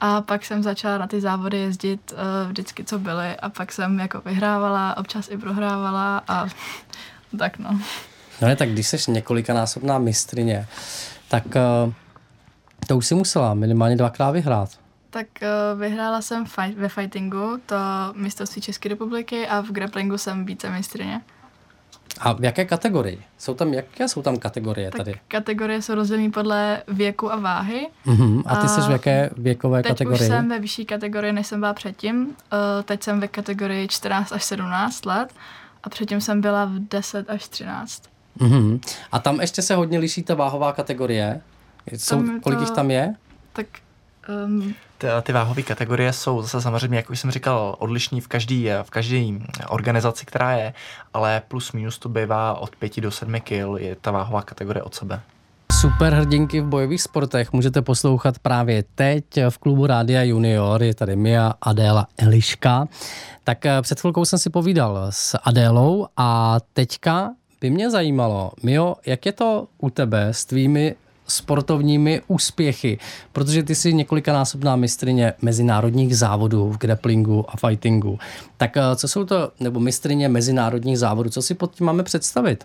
[0.00, 3.98] a pak jsem začala na ty závody jezdit uh, vždycky, co byly a pak jsem
[3.98, 6.46] jako vyhrávala, občas i prohrávala a
[7.38, 7.80] tak no.
[8.40, 10.66] No ne, tak když jsi několikanásobná mistrině,
[11.28, 11.92] tak uh,
[12.86, 14.70] to už si musela minimálně dvakrát vyhrát.
[15.18, 17.76] Tak uh, vyhrála jsem fight, ve fightingu, to
[18.14, 21.20] mistrovství České republiky a v grapplingu jsem vícemistrně.
[22.20, 23.22] A v jaké kategorii?
[23.38, 25.20] Jsou tam, jaké jsou tam kategorie tak tady?
[25.28, 27.88] kategorie jsou rozdělené podle věku a váhy.
[28.06, 28.42] Uh-huh.
[28.46, 30.18] A ty jsi v jaké věkové teď kategorii?
[30.18, 32.26] Teď už jsem ve vyšší kategorii, než jsem byla předtím.
[32.26, 32.32] Uh,
[32.84, 35.34] teď jsem ve kategorii 14 až 17 let
[35.82, 38.02] a předtím jsem byla v 10 až 13.
[38.38, 38.80] Uh-huh.
[39.12, 41.40] A tam ještě se hodně liší ta váhová kategorie?
[41.96, 43.14] Jsou, kolik to, jich tam je?
[43.52, 43.66] Tak
[44.46, 44.74] um,
[45.22, 49.42] ty, váhové kategorie jsou zase samozřejmě, jak už jsem říkal, odlišní v každé v každý
[49.68, 50.72] organizaci, která je,
[51.14, 54.94] ale plus minus to bývá od 5 do 7 kg je ta váhová kategorie od
[54.94, 55.20] sebe.
[55.80, 60.82] Super hrdinky v bojových sportech můžete poslouchat právě teď v klubu Rádia Junior.
[60.82, 62.88] Je tady Mia, Adéla, Eliška.
[63.44, 67.30] Tak eh, před chvilkou jsem si povídal s Adélou a teďka
[67.60, 70.94] by mě zajímalo, Mio, jak je to u tebe s tvými
[71.28, 72.98] sportovními úspěchy,
[73.32, 78.18] protože ty jsi několikanásobná mistrině mezinárodních závodů v grapplingu a fightingu.
[78.56, 82.64] Tak eh, co jsou to, nebo mistrině mezinárodních závodů, co si pod tím máme představit?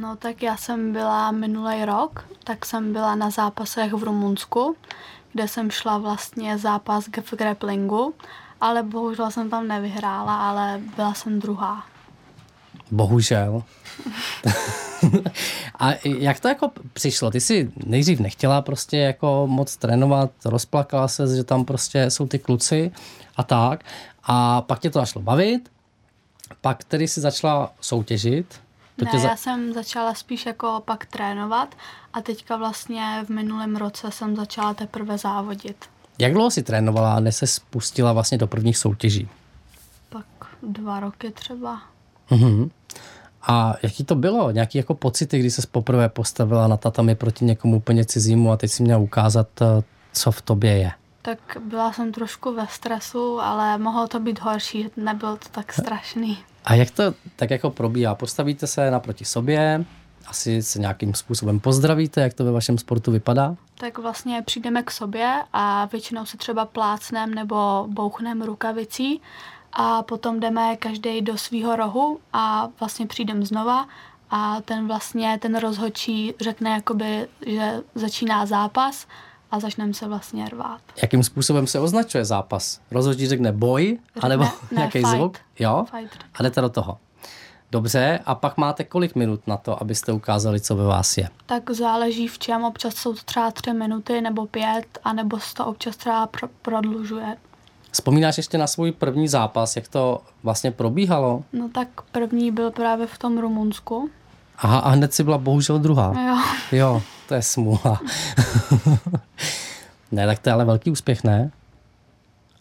[0.00, 4.76] No tak já jsem byla minulý rok, tak jsem byla na zápasech v Rumunsku,
[5.32, 8.14] kde jsem šla vlastně zápas v grapplingu,
[8.60, 11.93] ale bohužel jsem tam nevyhrála, ale byla jsem druhá.
[12.90, 13.62] Bohužel.
[15.78, 17.30] a jak to jako přišlo?
[17.30, 22.38] Ty jsi nejdřív nechtěla prostě jako moc trénovat, rozplakala se, že tam prostě jsou ty
[22.38, 22.92] kluci
[23.36, 23.84] a tak.
[24.24, 25.70] A pak tě to začalo bavit,
[26.60, 28.60] pak tedy si začala soutěžit.
[28.96, 29.28] To ne, za...
[29.28, 31.74] já jsem začala spíš jako pak trénovat
[32.12, 35.76] a teďka vlastně v minulém roce jsem začala teprve závodit.
[36.18, 39.28] Jak dlouho jsi trénovala, než se spustila vlastně do prvních soutěží?
[40.08, 40.26] Tak
[40.62, 41.82] dva roky třeba.
[42.30, 42.70] Uh-huh.
[43.46, 44.50] A jaký to bylo?
[44.50, 48.70] Nějaký jako pocity, kdy se poprvé postavila na tatami proti někomu úplně cizímu a teď
[48.70, 49.82] si měla ukázat, eh,
[50.12, 50.92] co v tobě je?
[51.22, 56.38] Tak byla jsem trošku ve stresu, ale mohlo to být horší, nebylo to tak strašný.
[56.64, 58.14] A jak to tak jako probíhá?
[58.14, 59.84] Postavíte se naproti sobě,
[60.26, 63.56] asi se nějakým způsobem pozdravíte, jak to ve vašem sportu vypadá?
[63.74, 69.20] Tak vlastně přijdeme k sobě a většinou se třeba plácnem nebo bouchnem rukavicí
[69.74, 73.86] a potom jdeme každý do svého rohu a vlastně přijdem znova
[74.30, 79.06] a ten vlastně, ten rozhodčí řekne jakoby, že začíná zápas
[79.50, 80.80] a začneme se vlastně rvát.
[81.02, 82.80] Jakým způsobem se označuje zápas?
[82.90, 85.08] Rozhodčí řekne boj, anebo ne, ne, nějaký fight.
[85.10, 85.38] zvuk?
[85.58, 85.84] Jo?
[85.98, 86.24] Fight.
[86.34, 86.98] A jdete do toho.
[87.72, 91.28] Dobře, a pak máte kolik minut na to, abyste ukázali, co ve vás je?
[91.46, 95.66] Tak záleží v čem, občas jsou to třeba tři minuty nebo pět, anebo se to
[95.66, 97.36] občas třeba pro- prodlužuje.
[97.94, 101.44] Vzpomínáš ještě na svůj první zápas, jak to vlastně probíhalo?
[101.52, 104.10] No tak první byl právě v tom Rumunsku.
[104.58, 106.12] Aha, a hned si byla bohužel druhá.
[106.26, 106.36] Jo.
[106.78, 108.00] Jo, to je smůla.
[110.12, 111.50] ne, tak to je ale velký úspěch, ne?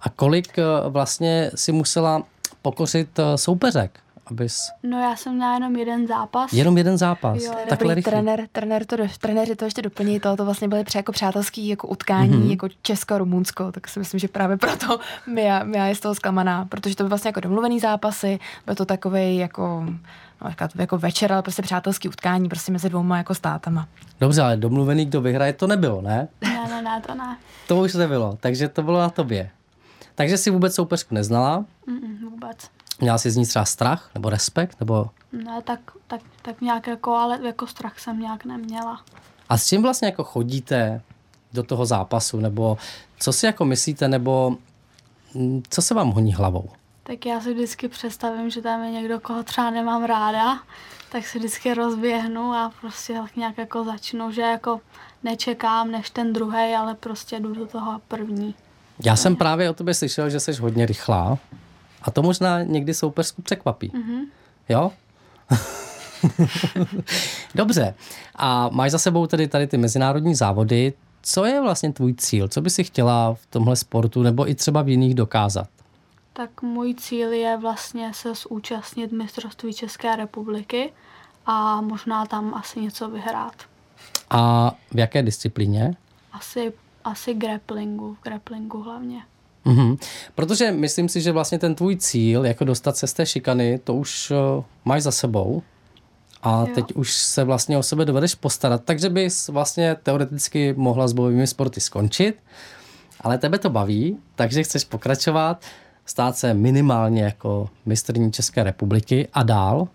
[0.02, 2.24] A kolik eh, vlastně si musela
[2.62, 4.00] pokořit eh, soupeřek?
[4.26, 4.72] Abys...
[4.84, 6.54] No já jsem měla jenom jeden zápas.
[6.54, 7.44] Jenom jeden zápas?
[7.44, 7.54] Jo.
[7.70, 11.88] Takhle trenér, trenér to, trenéři to ještě doplní, to, to vlastně byly jako přátelský jako
[11.88, 12.50] utkání, mm-hmm.
[12.50, 16.96] jako Česko-Rumunsko, tak si myslím, že právě proto Mia, Mia je z toho zklamaná, protože
[16.96, 19.86] to byly vlastně jako domluvený zápasy, byl to takový jako
[20.44, 23.88] no, jako večer, ale prostě přátelský utkání prostě mezi dvouma jako státama.
[24.20, 26.28] Dobře, ale domluvený, kdo vyhraje, to nebylo, ne?
[26.42, 27.38] Ne, ne, ne, to ne.
[27.68, 29.50] To už nebylo, takže to bylo na tobě.
[30.16, 31.66] Takže si vůbec soupeřku neznala?
[31.88, 32.58] Mm, vůbec.
[33.02, 34.80] Měla jsi z ní třeba strach nebo respekt?
[34.80, 35.10] Nebo...
[35.32, 39.02] Ne, tak, tak, tak nějak jako, ale jako strach jsem nějak neměla.
[39.50, 41.02] A s čím vlastně jako chodíte
[41.54, 42.40] do toho zápasu?
[42.40, 42.78] Nebo
[43.20, 44.08] co si jako myslíte?
[44.08, 44.58] Nebo
[45.34, 46.70] mm, co se vám honí hlavou?
[47.04, 50.60] Tak já si vždycky představím, že tam je někdo, koho třeba nemám ráda,
[51.12, 54.82] tak si vždycky rozběhnu a prostě tak nějak jako začnu, že jako
[55.24, 58.56] nečekám než ten druhý, ale prostě jdu do toho první.
[59.06, 61.38] Já jsem právě o tobě slyšel, že jsi hodně rychlá
[62.04, 63.90] a to možná někdy soupeřsku překvapí.
[63.90, 64.22] Mm-hmm.
[64.70, 64.92] Jo?
[67.56, 67.96] Dobře.
[68.36, 70.94] A máš za sebou tedy tady ty mezinárodní závody.
[71.22, 72.48] Co je vlastně tvůj cíl?
[72.48, 75.68] Co by si chtěla v tomhle sportu nebo i třeba v jiných dokázat?
[76.34, 80.94] Tak můj cíl je vlastně se zúčastnit mistrovství České republiky
[81.46, 83.56] a možná tam asi něco vyhrát.
[84.30, 85.96] A v jaké disciplíně?
[86.32, 89.22] Asi, asi grapplingu, v grapplingu hlavně.
[89.66, 89.98] Mhm.
[90.36, 93.94] Protože myslím si, že vlastně ten tvůj cíl, jako dostat se z té šikany, to
[93.94, 95.62] už uh, máš za sebou.
[96.44, 96.76] A jo.
[96.76, 101.48] teď už se vlastně o sebe dovedeš postarat, takže bys vlastně teoreticky mohla s bojovými
[101.48, 102.40] sporty skončit,
[103.22, 105.66] ale tebe to baví, takže chceš pokračovat,
[106.06, 109.88] stát se minimálně jako mistrní České republiky a dál.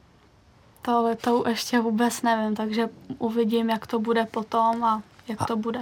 [0.83, 5.57] To, to ještě vůbec nevím, takže uvidím, jak to bude potom a jak a, to
[5.57, 5.81] bude.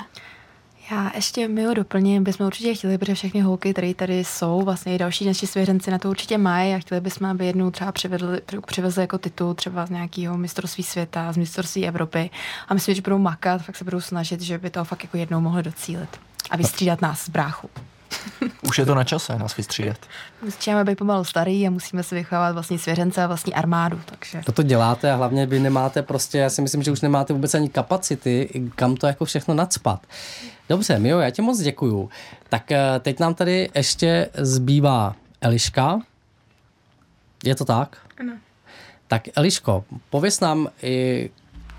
[0.90, 4.94] Já ještě mi ho doplním, bychom určitě chtěli, protože všechny holky, které tady jsou, vlastně
[4.94, 8.40] i další naši svěřenci na to určitě mají a chtěli bychom, aby jednou třeba přivedli,
[8.66, 12.30] přivezli jako titul třeba z nějakého mistrovství světa, z mistrovství Evropy
[12.68, 15.40] a myslím, že budou makat, fakt se budou snažit, že by to fakt jako jednou
[15.40, 16.08] mohli docílit
[16.50, 17.70] a vystřídat nás z bráchu.
[18.68, 19.98] Už je to na čase nás vystřídat.
[20.42, 24.00] Musíme být pomalu starý a musíme si vychovávat vlastní svěřence a vlastní armádu.
[24.04, 24.42] Takže...
[24.46, 27.54] To to děláte a hlavně vy nemáte prostě, já si myslím, že už nemáte vůbec
[27.54, 30.06] ani kapacity, kam to jako všechno nadspat.
[30.68, 32.10] Dobře, Mio, já ti moc děkuju.
[32.48, 36.00] Tak eh, teď nám tady ještě zbývá Eliška.
[37.44, 37.96] Je to tak?
[38.20, 38.32] Ano.
[39.08, 40.68] Tak Eliško, pověs nám,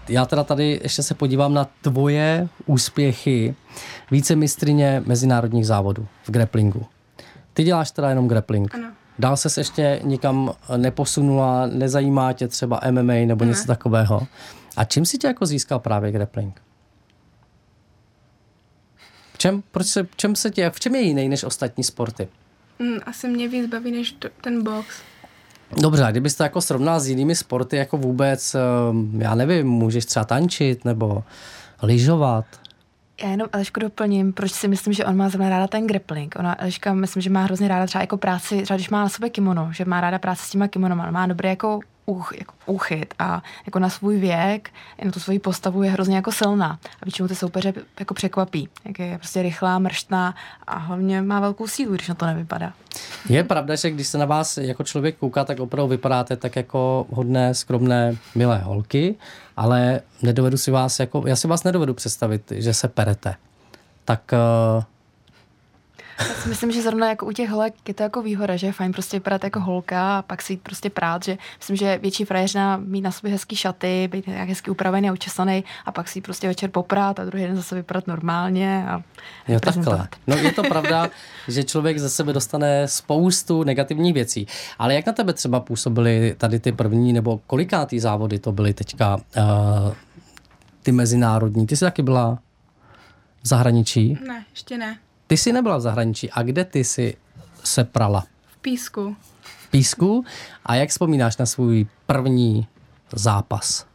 [0.09, 3.55] já teda tady ještě se podívám na tvoje úspěchy
[4.11, 6.85] více mistrině mezinárodních závodů v grapplingu.
[7.53, 8.75] Ty děláš teda jenom grappling.
[8.75, 8.91] Ano.
[9.19, 13.49] Dál ses ještě nikam neposunula, nezajímá tě třeba MMA nebo ne.
[13.49, 14.27] něco takového.
[14.77, 16.61] A čím si tě jako získal právě grappling?
[19.33, 22.27] V čem, proč se, v čem se tě, v čem je jiný než ostatní sporty?
[22.79, 25.01] Mm, asi mě víc baví než ten box.
[25.75, 30.25] Dobře, a kdybyste jako srovnal s jinými sporty, jako vůbec, ehm, já nevím, můžeš třeba
[30.25, 31.23] tančit nebo
[31.83, 32.45] lyžovat?
[33.23, 36.35] Já jenom Elišku doplním, proč si myslím, že on má zrovna ráda ten grappling.
[36.39, 39.29] Ona, Eliška, myslím, že má hrozně ráda třeba jako práci, třeba když má na sobě
[39.29, 41.11] kimono, že má ráda práci s těma kimonama.
[41.11, 44.69] Má dobrý jako uch, jako úchyt a jako na svůj věk,
[45.05, 46.79] na tu svoji postavu je hrozně jako silná.
[47.01, 50.35] A většinou ty soupeře jako překvapí, jak je prostě rychlá, mrštná
[50.67, 52.73] a hlavně má velkou sílu, když na to nevypadá.
[53.29, 57.05] Je pravda, že když se na vás jako člověk kouká, tak opravdu vypadáte tak jako
[57.09, 59.15] hodné, skromné, milé holky,
[59.57, 63.35] ale nedovedu si vás jako, já si vás nedovedu představit, že se perete.
[64.05, 64.31] Tak
[64.77, 64.83] uh,
[66.19, 68.73] já si myslím, že zrovna jako u těch holek je to jako výhoda, že je
[68.73, 72.25] fajn prostě vypadat jako holka a pak si jít prostě prát, že myslím, že větší
[72.25, 76.21] frajeřina mít na sobě hezký šaty, být nějak hezky upravený a učesaný a pak si
[76.21, 79.03] prostě večer poprát a druhý den zase vypadat normálně a
[79.47, 80.07] Jo, takhle.
[80.27, 81.09] No je to pravda,
[81.47, 84.47] že člověk ze sebe dostane spoustu negativních věcí.
[84.79, 89.15] Ale jak na tebe třeba působily tady ty první nebo kolikátý závody to byly teďka
[89.15, 89.93] uh,
[90.83, 91.67] ty mezinárodní?
[91.67, 92.39] Ty jsi taky byla
[93.43, 94.17] v zahraničí?
[94.27, 94.97] Ne, ještě ne.
[95.27, 96.31] Ty jsi nebyla v zahraničí.
[96.31, 97.17] A kde ty jsi
[97.63, 98.23] se prala?
[98.47, 99.15] V Písku.
[99.41, 100.25] V Písku?
[100.65, 102.67] A jak vzpomínáš na svůj první
[103.13, 103.85] zápas?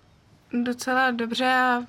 [0.65, 1.83] Docela dobře a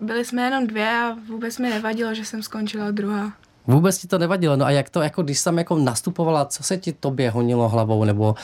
[0.00, 3.32] byli jsme jenom dvě a vůbec mi nevadilo, že jsem skončila druhá.
[3.66, 4.56] Vůbec ti to nevadilo?
[4.56, 8.04] No a jak to, jako když jsem jako nastupovala, co se ti tobě honilo hlavou,
[8.04, 8.34] nebo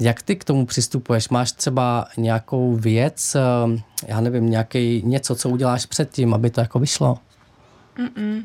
[0.00, 1.28] jak ty k tomu přistupuješ?
[1.28, 3.40] Máš třeba nějakou věc, eh,
[4.06, 7.18] já nevím, nějaký něco, co uděláš předtím, aby to jako vyšlo?
[7.96, 8.42] Mm-mm.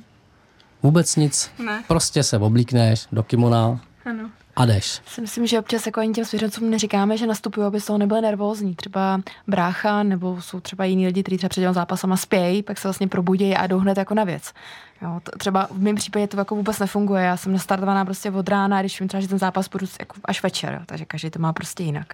[0.83, 1.51] Vůbec nic.
[1.59, 1.83] Ne.
[1.87, 4.29] Prostě se oblíkneš do kimona Ano.
[4.55, 5.01] a jdeš.
[5.05, 8.21] Si myslím, že občas jako ani těm svěřencům neříkáme, že nastupují, aby z toho nebyli
[8.21, 8.75] nervózní.
[8.75, 12.87] Třeba brácha nebo jsou třeba jiní lidi, kteří třeba před těm zápasama spějí, pak se
[12.87, 14.53] vlastně probudí a jdou hned jako na věc.
[15.01, 17.23] Jo, to, třeba v mém případě to jako vůbec nefunguje.
[17.23, 20.43] Já jsem nastartovaná prostě od rána, když vím třeba, že ten zápas budu jako až
[20.43, 22.13] večer, jo, takže každý to má prostě jinak.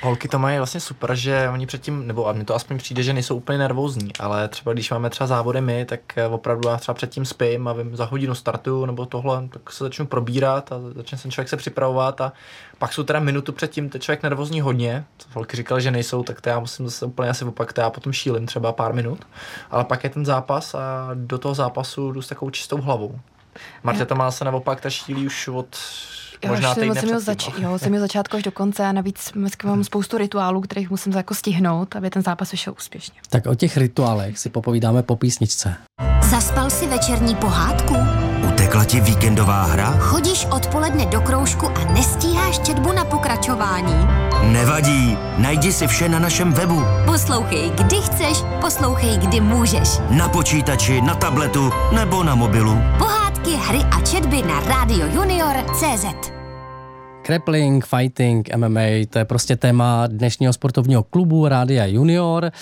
[0.00, 3.12] Holky to mají vlastně super, že oni předtím, nebo a mi to aspoň přijde, že
[3.12, 6.94] nejsou úplně nervózní, ale třeba když máme třeba závody my, tak eh, opravdu já třeba
[6.94, 11.18] předtím spím a vím, za hodinu startuju nebo tohle, tak se začnu probírat a začne
[11.18, 12.32] se člověk se připravovat a
[12.78, 16.40] pak jsou teda minutu předtím, to člověk nervózní hodně, co holky říkali, že nejsou, tak
[16.40, 19.26] to já musím zase úplně asi opak, to já potom šílim třeba pár minut,
[19.70, 23.20] ale pak je ten zápas a do toho zápasu jdu s takovou čistou hlavou.
[23.82, 25.76] Marta to má se naopak, ta šílí už od
[26.44, 29.32] Jo, možná jsem, jsem měl zač- jo, jsem měl začátku až do konce a navíc
[29.64, 33.20] mám spoustu rituálů, kterých musím jako stihnout, aby ten zápas vyšel úspěšně.
[33.30, 35.74] Tak o těch rituálech si popovídáme po písničce.
[36.30, 37.94] Zaspal si večerní pohádku?
[38.48, 39.90] Utekla ti víkendová hra?
[39.98, 43.94] Chodíš odpoledne do kroužku a nestíháš četbu na pokračování?
[44.52, 46.82] Nevadí, najdi si vše na našem webu.
[47.06, 49.88] Poslouchej, kdy chceš, poslouchej, kdy můžeš.
[50.10, 52.74] Na počítači, na tabletu nebo na mobilu.
[53.48, 56.32] Pohádky, hry a četby na Radio Junior CZ.
[57.26, 58.80] Grappling, fighting, MMA,
[59.10, 62.52] to je prostě téma dnešního sportovního klubu Rádia Junior.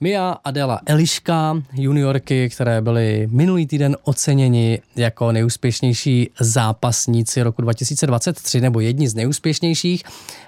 [0.00, 8.80] Mia Adela Eliška, juniorky, které byly minulý týden oceněni jako nejúspěšnější zápasníci roku 2023, nebo
[8.80, 10.02] jedni z nejúspěšnějších.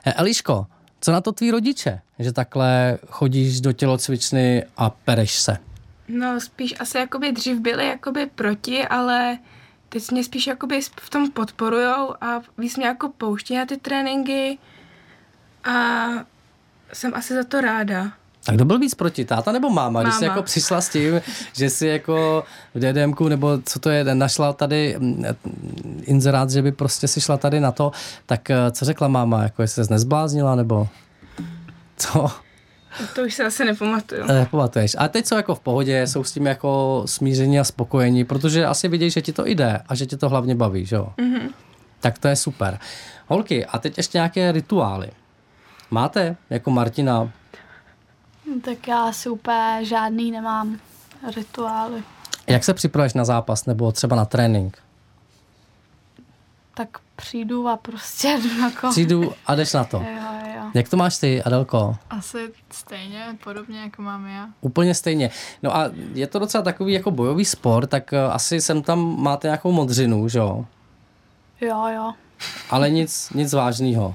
[0.04, 0.66] Eh, Eliško,
[1.00, 5.58] co na to tví rodiče, že takhle chodíš do tělocvičny a pereš se?
[6.08, 9.38] No, spíš asi jakoby dřív byli jakoby proti, ale
[9.90, 14.58] teď mě spíš jakoby v tom podporujou a víc mě jako pouští na ty tréninky
[15.64, 16.06] a
[16.92, 18.12] jsem asi za to ráda.
[18.48, 20.02] A kdo byl víc proti, táta nebo máma?
[20.02, 20.34] Když jsi Máma.
[20.34, 21.20] jako přišla s tím,
[21.52, 25.24] že si jako v DDMku, nebo co to je, našla tady mm,
[26.02, 27.92] inzerát, že by prostě si šla tady na to,
[28.26, 29.42] tak eh, co řekla máma?
[29.42, 30.88] Jako jestli se nezbláznila, nebo
[31.96, 32.30] co?
[33.14, 34.22] To už se asi nepamatuju.
[34.30, 34.96] Eh, Pamatuješ.
[34.98, 38.88] A teď jsou jako v pohodě, jsou s tím jako smíření a spokojení, protože asi
[38.88, 41.12] vidějí, že ti to jde a že tě to hlavně baví, že jo?
[41.18, 41.50] Mm-hmm.
[42.00, 42.78] Tak to je super.
[43.26, 45.10] Holky, a teď ještě nějaké rituály.
[45.90, 47.30] Máte, jako Martina,
[48.64, 50.78] Tak já asi úplně žádný nemám
[51.36, 52.02] rituály.
[52.46, 54.78] jak se připravuješ na zápas nebo třeba na trénink?
[56.74, 58.88] Tak přijdu a prostě jdu jako...
[58.90, 59.96] Přijdu a jdeš na to.
[59.96, 60.04] Jo,
[60.46, 60.49] jo.
[60.74, 61.96] Jak to máš ty, Adelko?
[62.10, 64.48] Asi stejně, podobně jako mám já.
[64.60, 65.30] Úplně stejně.
[65.62, 69.48] No a je to docela takový jako bojový sport, tak eh, asi sem tam máte
[69.48, 70.66] nějakou modřinu, že jo?
[71.60, 72.12] Jo, jo.
[72.70, 74.14] Ale nic, nic vážného.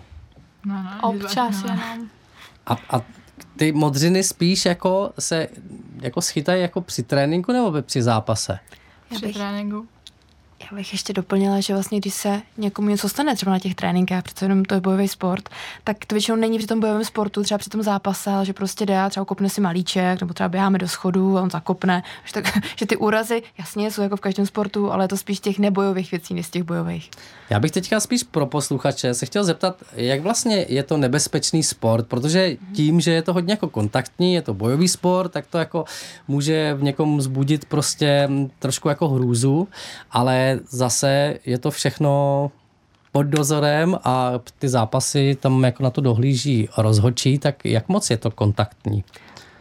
[0.65, 2.09] No, no, Občas jenom.
[2.65, 3.01] A, a
[3.57, 5.47] ty modřiny spíš jako se
[6.01, 8.59] jako schytají jako při tréninku nebo při zápase?
[9.11, 9.87] Já Při bych, tréninku.
[10.59, 14.23] Já bych ještě doplnila, že vlastně, když se někomu něco stane třeba na těch tréninkách,
[14.23, 15.49] přece jenom to je bojový sport,
[15.83, 18.85] tak to většinou není při tom bojovém sportu, třeba při tom zápase, ale že prostě
[18.85, 22.03] jde a třeba kopne si malíček, nebo třeba běháme do schodu a on zakopne.
[22.25, 25.39] Že, tak, že ty úrazy, jasně, jsou jako v každém sportu, ale je to spíš
[25.39, 27.09] těch nebojových věcí, než těch bojových.
[27.49, 32.07] Já bych teďka spíš pro posluchače se chtěl zeptat, jak vlastně je to nebezpečný sport,
[32.07, 35.85] protože tím, že je to hodně jako kontaktní, je to bojový sport, tak to jako
[36.27, 38.29] může v někom zbudit prostě
[38.59, 39.67] trošku jako hrůzu,
[40.11, 42.11] ale zase je to všechno
[43.11, 48.17] pod dozorem a ty zápasy tam jako na to dohlíží rozhodčí, tak jak moc je
[48.17, 49.03] to kontaktní?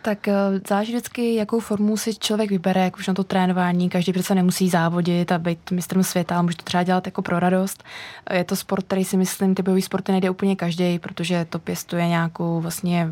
[0.04, 0.34] Tak eh,
[0.68, 3.88] záleží vždycky, jakou formu si člověk vybere, jak už na to trénování.
[3.88, 7.40] Každý přece nemusí závodit a být mistrem světa, ale může to třeba dělat jako pro
[7.40, 7.84] radost.
[8.26, 11.58] Eh, Je to sport, který si myslím, ty bojový sporty nejde úplně každý, protože to
[11.58, 13.08] pěstuje nějakou vlastně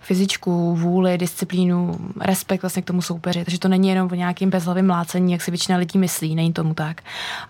[0.00, 3.44] fyzičku, vůli, disciplínu, respekt vlastně k tomu soupeři.
[3.44, 6.74] Takže to není jenom o nějakým bezhlavým mlácení, jak si většina lidí myslí, není tomu
[6.74, 7.00] tak.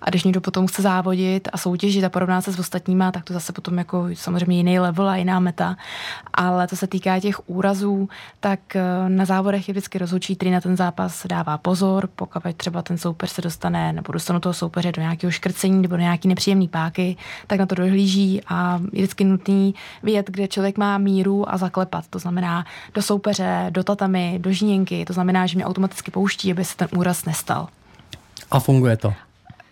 [0.03, 3.33] A když někdo potom chce závodit a soutěžit a porovnat se s ostatníma, tak to
[3.33, 5.77] zase potom jako samozřejmě jiný level a jiná meta.
[6.35, 8.09] Ale to se týká těch úrazů,
[8.41, 12.83] tak eh, na závodech je vždycky rozhodčí, který na ten zápas dává pozor, pokud třeba
[12.83, 16.69] ten soupeř se dostane nebo dostanou toho soupeře do nějakého škrcení nebo do nějaký nepříjemný
[16.69, 17.17] páky,
[17.47, 22.05] tak na to dohlíží a je vždycky nutný vědět, kde člověk má míru a zaklepat.
[22.11, 25.05] To znamená do soupeře, do tatamy, do žíněnky.
[25.05, 27.69] To znamená, že mě automaticky pouští, aby se ten úraz nestal.
[28.51, 29.15] A funguje to.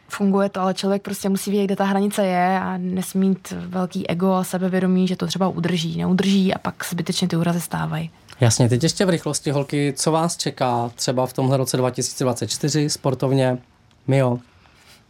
[0.09, 4.11] Funguje to, ale člověk prostě musí vědět, kde ta hranice je a nesmí mít velký
[4.11, 8.11] ego a sebevědomí, že to třeba udrží, neudrží a pak zbytečně ty úrazy stávají.
[8.45, 13.59] Jasně, teď ještě v rychlosti, holky, co vás čeká třeba v tomhle roce 2024 sportovně?
[14.07, 14.39] Mio,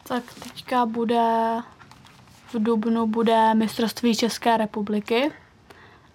[0.09, 1.57] Tak teďka bude
[2.53, 5.31] v Dubnu bude mistrovství České republiky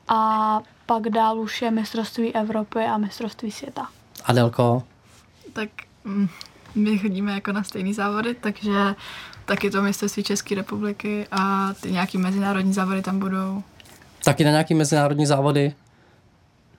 [0.07, 3.87] a pak dál už je mistrovství Evropy a mistrovství světa.
[4.25, 4.83] Adelko,
[5.53, 5.69] Tak
[6.03, 6.27] mm,
[6.75, 8.95] my chodíme jako na stejný závody, takže
[9.45, 13.63] taky to mistrovství České republiky a ty nějaký mezinárodní závody tam budou.
[14.23, 15.73] taky na nějaký mezinárodní závody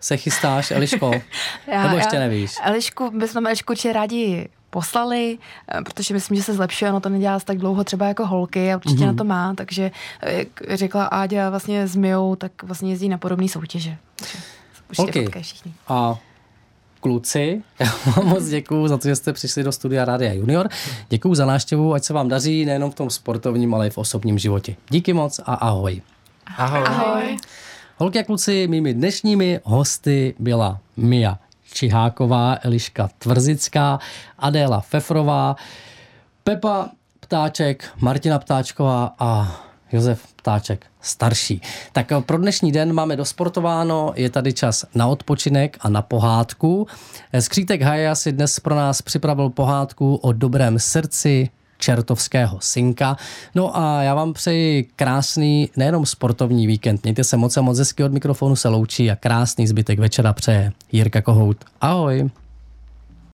[0.01, 1.13] se chystáš, Eliško?
[1.73, 2.53] Já, Nebo ještě já, nevíš?
[2.65, 5.39] Elišku, my jsme Elišku určitě rádi poslali,
[5.79, 8.77] eh, protože myslím, že se zlepšuje, ono to nedělá tak dlouho třeba jako holky a
[8.77, 9.03] určitě Mhm.
[9.05, 9.07] mm-hmm.
[9.07, 9.91] na to má, takže
[10.23, 13.97] eh, jak řekla Áďa vlastně s Mijou, tak vlastně jezdí na podobné soutěže.
[14.99, 15.29] Holky.
[15.89, 16.19] A
[17.01, 20.69] kluci, já vám moc děkuju za to, že jste přišli do studia Rádia Junior.
[21.09, 24.39] Děkuju za návštěvu, ať se vám daří nejenom v tom sportovním, ale i v osobním
[24.39, 24.77] životě.
[24.89, 26.03] Díky moc a ahoj.
[26.57, 26.83] Ahoj.
[26.87, 27.37] Ahoj.
[28.01, 31.39] Holky a kluci, mými dnešními hosty byla Mia
[31.73, 33.99] Čiháková, Eliška Tvrzická,
[34.39, 35.57] Adéla Fefrová,
[36.45, 36.89] Pepa
[37.21, 39.61] Ptáček, Martina Ptáčková a
[39.93, 41.63] Josef Ptáček, starší.
[41.93, 46.87] Tak pro dnešní den máme dosportováno, je tady čas na odpočinek a na pohádku.
[47.41, 51.49] Skřítek Haja si dnes pro nás připravil pohádku o dobrém srdci,
[51.81, 53.17] čertovského synka.
[53.55, 58.05] No a já vám přeji krásný, nejenom sportovní víkend, mějte se moc a moc hezky
[58.05, 61.65] od mikrofonu se loučí a krásný zbytek večera přeje Jirka Kohout.
[61.81, 62.31] Ahoj!